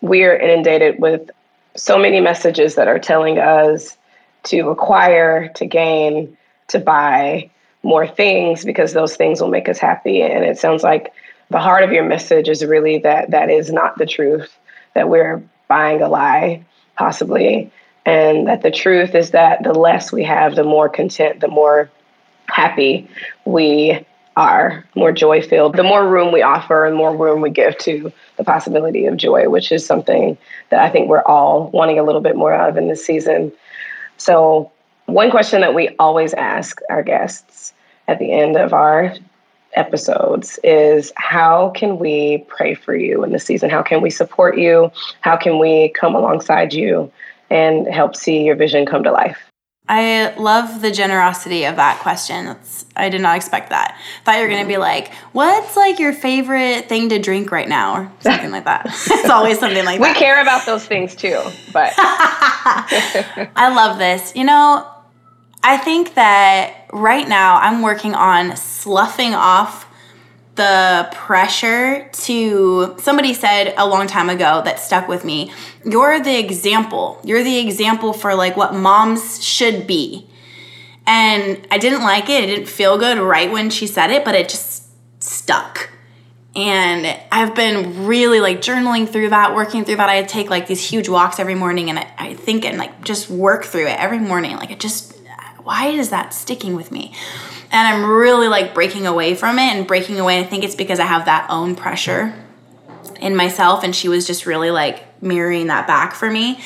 we're 0.00 0.36
inundated 0.36 1.00
with 1.00 1.30
so 1.74 1.98
many 1.98 2.20
messages 2.20 2.74
that 2.74 2.88
are 2.88 2.98
telling 2.98 3.38
us 3.38 3.96
to 4.44 4.68
acquire, 4.68 5.48
to 5.54 5.66
gain, 5.66 6.36
to 6.68 6.78
buy 6.78 7.50
more 7.82 8.06
things 8.06 8.64
because 8.64 8.92
those 8.92 9.16
things 9.16 9.40
will 9.40 9.48
make 9.48 9.68
us 9.68 9.78
happy. 9.78 10.22
And 10.22 10.44
it 10.44 10.58
sounds 10.58 10.82
like 10.82 11.12
the 11.50 11.58
heart 11.58 11.84
of 11.84 11.92
your 11.92 12.04
message 12.04 12.48
is 12.48 12.64
really 12.64 12.98
that 12.98 13.30
that 13.30 13.50
is 13.50 13.72
not 13.72 13.96
the 13.96 14.06
truth, 14.06 14.56
that 14.94 15.08
we're 15.08 15.42
buying 15.66 16.02
a 16.02 16.08
lie, 16.08 16.64
possibly. 16.96 17.70
And 18.04 18.48
that 18.48 18.62
the 18.62 18.70
truth 18.70 19.14
is 19.14 19.30
that 19.32 19.62
the 19.62 19.72
less 19.72 20.12
we 20.12 20.24
have, 20.24 20.56
the 20.56 20.64
more 20.64 20.88
content, 20.88 21.40
the 21.40 21.48
more 21.48 21.90
happy 22.46 23.08
we 23.44 24.04
are, 24.36 24.84
more 24.94 25.12
joy 25.12 25.42
filled. 25.42 25.76
The 25.76 25.82
more 25.82 26.08
room 26.08 26.32
we 26.32 26.42
offer 26.42 26.86
and 26.86 26.96
more 26.96 27.14
room 27.14 27.40
we 27.40 27.50
give 27.50 27.76
to 27.78 28.12
the 28.36 28.44
possibility 28.44 29.06
of 29.06 29.16
joy, 29.16 29.48
which 29.48 29.72
is 29.72 29.84
something 29.84 30.38
that 30.70 30.80
I 30.80 30.88
think 30.88 31.08
we're 31.08 31.22
all 31.22 31.70
wanting 31.70 31.98
a 31.98 32.04
little 32.04 32.20
bit 32.20 32.36
more 32.36 32.54
of 32.54 32.76
in 32.76 32.88
this 32.88 33.04
season. 33.04 33.52
So, 34.16 34.70
one 35.06 35.30
question 35.30 35.62
that 35.62 35.74
we 35.74 35.88
always 35.98 36.34
ask 36.34 36.80
our 36.90 37.02
guests 37.02 37.72
at 38.06 38.18
the 38.18 38.30
end 38.30 38.56
of 38.56 38.72
our 38.72 39.14
episodes 39.74 40.58
is 40.64 41.12
how 41.16 41.70
can 41.70 41.98
we 41.98 42.44
pray 42.48 42.74
for 42.74 42.94
you 42.94 43.24
in 43.24 43.32
the 43.32 43.38
season? 43.38 43.70
How 43.70 43.82
can 43.82 44.00
we 44.00 44.10
support 44.10 44.58
you? 44.58 44.90
How 45.20 45.36
can 45.36 45.58
we 45.58 45.90
come 45.90 46.14
alongside 46.14 46.72
you 46.72 47.12
and 47.50 47.86
help 47.86 48.16
see 48.16 48.42
your 48.42 48.56
vision 48.56 48.86
come 48.86 49.04
to 49.04 49.12
life? 49.12 49.38
I 49.88 50.34
love 50.36 50.82
the 50.82 50.90
generosity 50.90 51.64
of 51.64 51.76
that 51.76 51.98
question. 52.00 52.44
That's, 52.44 52.84
I 52.94 53.08
did 53.08 53.22
not 53.22 53.36
expect 53.36 53.70
that. 53.70 53.98
Thought 54.24 54.36
you 54.36 54.42
were 54.42 54.48
going 54.48 54.62
to 54.62 54.68
be 54.68 54.74
mm-hmm. 54.74 54.82
like, 54.82 55.14
"What's 55.32 55.76
like 55.76 55.98
your 55.98 56.12
favorite 56.12 56.90
thing 56.90 57.08
to 57.08 57.18
drink 57.18 57.50
right 57.50 57.68
now?" 57.68 57.94
or 57.94 58.12
something 58.20 58.50
like 58.50 58.64
that. 58.64 58.84
it's 58.86 59.30
always 59.30 59.58
something 59.58 59.84
like 59.86 59.98
we 59.98 60.08
that. 60.08 60.16
We 60.16 60.18
care 60.18 60.42
about 60.42 60.66
those 60.66 60.84
things 60.84 61.14
too, 61.14 61.40
but 61.72 61.94
I 61.98 63.72
love 63.74 63.98
this. 63.98 64.34
You 64.36 64.44
know, 64.44 64.86
I 65.62 65.76
think 65.76 66.14
that 66.14 66.86
right 66.92 67.28
now 67.28 67.58
I'm 67.58 67.82
working 67.82 68.14
on 68.14 68.56
sloughing 68.56 69.34
off 69.34 69.86
the 70.54 71.08
pressure 71.12 72.08
to 72.10 72.96
somebody 72.98 73.32
said 73.32 73.74
a 73.78 73.86
long 73.86 74.08
time 74.08 74.28
ago 74.28 74.60
that 74.64 74.80
stuck 74.80 75.06
with 75.06 75.24
me 75.24 75.52
you're 75.84 76.20
the 76.20 76.36
example. 76.36 77.20
You're 77.24 77.44
the 77.44 77.58
example 77.58 78.12
for 78.12 78.34
like 78.34 78.56
what 78.56 78.74
moms 78.74 79.42
should 79.42 79.86
be. 79.86 80.28
And 81.06 81.66
i 81.70 81.78
didn't 81.78 82.02
like 82.02 82.28
it. 82.28 82.44
It 82.44 82.46
didn't 82.48 82.68
feel 82.68 82.98
good 82.98 83.18
right 83.18 83.50
when 83.50 83.70
she 83.70 83.86
said 83.86 84.10
it 84.10 84.24
but 84.24 84.34
it 84.34 84.48
just 84.48 84.84
stuck. 85.22 85.90
And 86.56 87.06
i've 87.30 87.54
been 87.54 88.06
really 88.06 88.40
like 88.40 88.60
journaling 88.60 89.08
through 89.08 89.30
that 89.30 89.54
working 89.54 89.84
through 89.84 89.96
that. 89.96 90.08
I 90.08 90.24
take 90.24 90.50
like 90.50 90.66
these 90.66 90.84
huge 90.84 91.08
walks 91.08 91.38
every 91.38 91.54
morning 91.54 91.88
and 91.88 92.00
I, 92.00 92.12
I 92.18 92.34
think 92.34 92.64
and 92.64 92.78
like 92.78 93.04
just 93.04 93.30
work 93.30 93.64
through 93.64 93.86
it 93.86 93.98
every 93.98 94.18
morning. 94.18 94.56
Like 94.56 94.72
it 94.72 94.80
just 94.80 95.17
why 95.68 95.88
is 95.88 96.08
that 96.10 96.32
sticking 96.32 96.74
with 96.74 96.90
me 96.90 97.12
and 97.70 97.86
I'm 97.86 98.10
really 98.10 98.48
like 98.48 98.74
breaking 98.74 99.06
away 99.06 99.34
from 99.34 99.58
it 99.58 99.74
and 99.74 99.86
breaking 99.86 100.18
away. 100.18 100.40
I 100.40 100.44
think 100.44 100.64
it's 100.64 100.74
because 100.74 101.00
I 101.00 101.04
have 101.04 101.26
that 101.26 101.50
own 101.50 101.74
pressure 101.74 102.34
in 103.20 103.36
myself, 103.36 103.82
and 103.82 103.94
she 103.94 104.08
was 104.08 104.26
just 104.26 104.46
really 104.46 104.70
like 104.70 105.22
mirroring 105.22 105.66
that 105.66 105.86
back 105.86 106.14
for 106.14 106.30
me, 106.30 106.60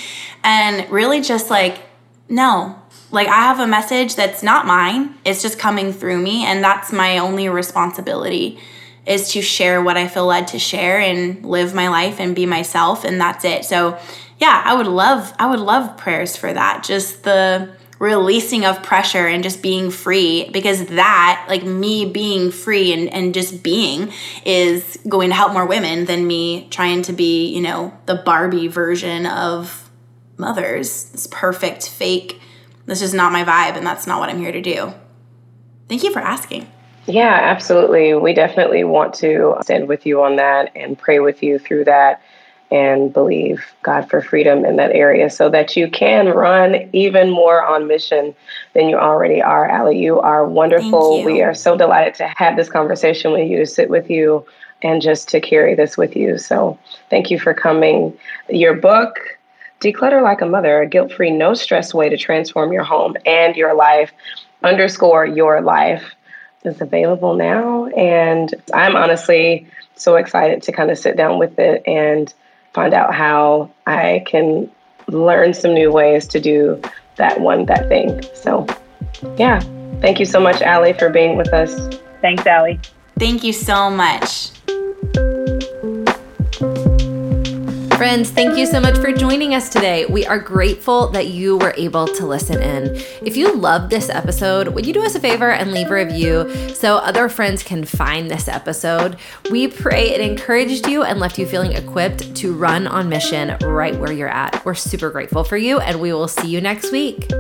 and 0.45 0.89
really 0.91 1.21
just 1.21 1.51
like, 1.51 1.81
no, 2.29 2.81
like 3.11 3.27
I 3.29 3.41
have 3.41 3.59
a 3.59 3.67
message 3.67 4.17
that's 4.17 4.43
not 4.43 4.67
mine, 4.67 5.15
it's 5.25 5.43
just 5.43 5.59
coming 5.59 5.93
through 5.93 6.21
me, 6.21 6.45
and 6.45 6.63
that's 6.63 6.93
my 6.93 7.19
only 7.19 7.49
responsibility 7.49 8.59
is 9.05 9.33
to 9.33 9.43
share 9.43 9.83
what 9.83 9.97
I 9.97 10.07
feel 10.07 10.27
led 10.27 10.47
to 10.49 10.61
share 10.61 11.01
and 11.01 11.45
live 11.45 11.75
my 11.75 11.89
life 11.89 12.21
and 12.21 12.37
be 12.37 12.47
myself, 12.47 13.05
and 13.05 13.21
that's 13.21 13.45
it. 13.45 13.65
So, 13.65 13.99
yeah, 14.39 14.63
I 14.65 14.75
would 14.75 14.87
love, 14.87 15.33
I 15.41 15.51
would 15.51 15.59
love 15.59 15.97
prayers 15.97 16.37
for 16.37 16.53
that. 16.53 16.85
Just 16.85 17.25
the, 17.25 17.75
releasing 18.03 18.65
of 18.65 18.83
pressure 18.83 19.29
and 19.29 19.45
just 19.45 19.63
being 19.63 19.89
free 19.89 20.51
because 20.51 20.87
that 20.87 21.47
like 21.49 21.63
me 21.63 22.05
being 22.05 22.51
free 22.51 22.93
and, 22.93 23.09
and 23.13 23.33
just 23.33 23.63
being 23.63 24.13
is 24.45 24.99
going 25.09 25.29
to 25.29 25.37
help 25.37 25.53
more 25.53 25.65
women 25.65 26.05
than 26.07 26.27
me 26.27 26.67
trying 26.71 27.01
to 27.01 27.13
be 27.13 27.55
you 27.55 27.61
know 27.61 27.97
the 28.07 28.17
barbie 28.17 28.67
version 28.67 29.25
of 29.25 29.89
mothers. 30.37 31.11
This 31.11 31.29
perfect 31.29 31.89
fake. 31.89 32.41
This 32.87 33.03
is 33.03 33.15
not 33.15 33.31
my 33.31 33.45
vibe 33.45 33.77
and 33.77 33.87
that's 33.87 34.09
not 34.09 34.19
what 34.19 34.29
i'm 34.29 34.41
here 34.41 34.51
to 34.51 34.61
do. 34.61 34.93
Thank 35.89 36.03
you 36.03 36.13
for 36.13 36.19
asking. 36.19 36.67
Yeah 37.07 37.39
absolutely. 37.41 38.15
We 38.15 38.35
definitely 38.35 38.83
want 38.83 39.15
to 39.15 39.59
stand 39.63 39.87
with 39.87 40.07
you 40.07 40.23
on 40.23 40.35
that 40.37 40.73
and 40.75 40.99
pray 40.99 41.21
with 41.21 41.41
you 41.41 41.61
through 41.61 41.85
that 41.85 42.21
and 42.73 43.13
believe 43.13 43.75
God 43.83 44.09
for 44.09 44.23
freedom 44.23 44.65
in 44.65 44.77
that 44.77 44.93
area 44.93 45.29
so 45.29 45.51
that 45.51 45.77
you 45.77 45.91
can 45.91 46.29
run 46.29 46.89
even 46.95 47.31
more 47.31 47.65
on 47.65 47.87
mission 47.87 48.35
than 48.73 48.89
you 48.89 48.97
already 48.97 49.43
are. 49.43 49.69
Allie, 49.69 49.99
you 49.99 50.19
are 50.21 50.47
wonderful. 50.47 51.19
You. 51.19 51.27
We 51.27 51.43
are 51.43 51.55
so 51.55 51.77
delighted 51.77 52.15
to 52.15 52.33
have 52.37 52.57
this 52.57 52.71
conversation 52.71 53.33
with 53.33 53.49
you, 53.49 53.59
to 53.59 53.67
sit 53.67 53.91
with 53.91 54.09
you, 54.09 54.47
and 54.81 55.03
just 55.03 55.29
to 55.29 55.41
carry 55.41 55.75
this 55.75 55.99
with 55.99 56.17
you. 56.17 56.39
So 56.39 56.79
thank 57.11 57.31
you 57.31 57.39
for 57.39 57.53
coming. 57.53 58.17
Your 58.49 58.75
book, 58.75 59.19
Declutter 59.81 60.23
Like 60.23 60.41
a 60.41 60.47
Mother, 60.47 60.81
a 60.81 60.87
guilt 60.87 61.13
free, 61.13 61.31
no 61.31 61.53
stress 61.53 61.93
way 61.93 62.09
to 62.09 62.17
transform 62.17 62.73
your 62.73 62.85
home 62.85 63.17
and 63.27 63.55
your 63.55 63.75
life, 63.75 64.13
underscore 64.63 65.27
your 65.27 65.61
life, 65.61 66.15
is 66.65 66.81
available 66.81 67.35
now. 67.35 67.87
And 67.89 68.55
I'm 68.73 68.97
honestly 68.97 69.67
so 69.95 70.17
excited 70.17 70.63
to 70.63 70.73
kind 70.73 70.91
of 70.91 70.99
sit 70.99 71.17
down 71.17 71.39
with 71.39 71.59
it 71.59 71.83
and 71.87 72.33
find 72.73 72.95
out 72.95 73.15
how 73.15 73.71
I 73.87 74.23
can 74.27 74.71
learn 75.09 75.55
some 75.55 75.75
new 75.75 75.91
ways 75.91 76.27
to 76.29 76.41
do 76.41 76.81
that 77.17 77.41
one, 77.41 77.67
that 77.67 77.89
thing. 77.89 78.23
So, 78.35 78.67
yeah. 79.37 79.61
Thank 80.01 80.19
you 80.19 80.27
so 80.27 80.41
much, 80.41 80.63
Allie, 80.63 80.95
for 80.95 81.09
being 81.09 81.37
with 81.37 81.53
us. 81.53 81.99
Thanks, 82.21 82.47
Allie. 82.47 82.81
Thank 83.19 83.45
you 83.45 83.53
so 83.53 83.91
much. 83.91 84.51
Friends, 88.03 88.31
thank 88.31 88.59
you 88.59 88.67
so 88.67 88.81
much 88.81 88.97
for 88.99 89.13
joining 89.13 89.55
us 89.55 89.69
today. 89.69 90.07
We 90.07 90.27
are 90.27 90.41
grateful 90.41 91.07
that 91.11 91.29
you 91.29 91.57
were 91.59 91.73
able 91.77 92.09
to 92.09 92.27
listen 92.27 92.61
in. 92.61 92.97
If 93.25 93.37
you 93.37 93.55
loved 93.55 93.91
this 93.91 94.09
episode, 94.09 94.75
would 94.75 94.85
you 94.85 94.93
do 94.93 95.05
us 95.05 95.15
a 95.15 95.21
favor 95.21 95.53
and 95.53 95.71
leave 95.71 95.89
a 95.89 95.95
review 95.95 96.75
so 96.75 96.97
other 96.97 97.29
friends 97.29 97.63
can 97.63 97.85
find 97.85 98.29
this 98.29 98.49
episode? 98.49 99.19
We 99.53 99.69
pray 99.69 100.11
it 100.11 100.21
encouraged 100.21 100.89
you 100.89 101.05
and 101.05 101.21
left 101.21 101.39
you 101.39 101.47
feeling 101.47 101.75
equipped 101.75 102.35
to 102.35 102.53
run 102.53 102.89
on 102.89 103.09
mission 103.09 103.57
right 103.63 103.97
where 103.97 104.11
you're 104.11 104.27
at. 104.27 104.65
We're 104.65 104.75
super 104.75 105.11
grateful 105.11 105.45
for 105.45 105.57
you, 105.57 105.79
and 105.79 106.01
we 106.01 106.13
will 106.13 106.27
see 106.27 106.49
you 106.49 106.61
next 106.61 106.91
week. 106.91 107.31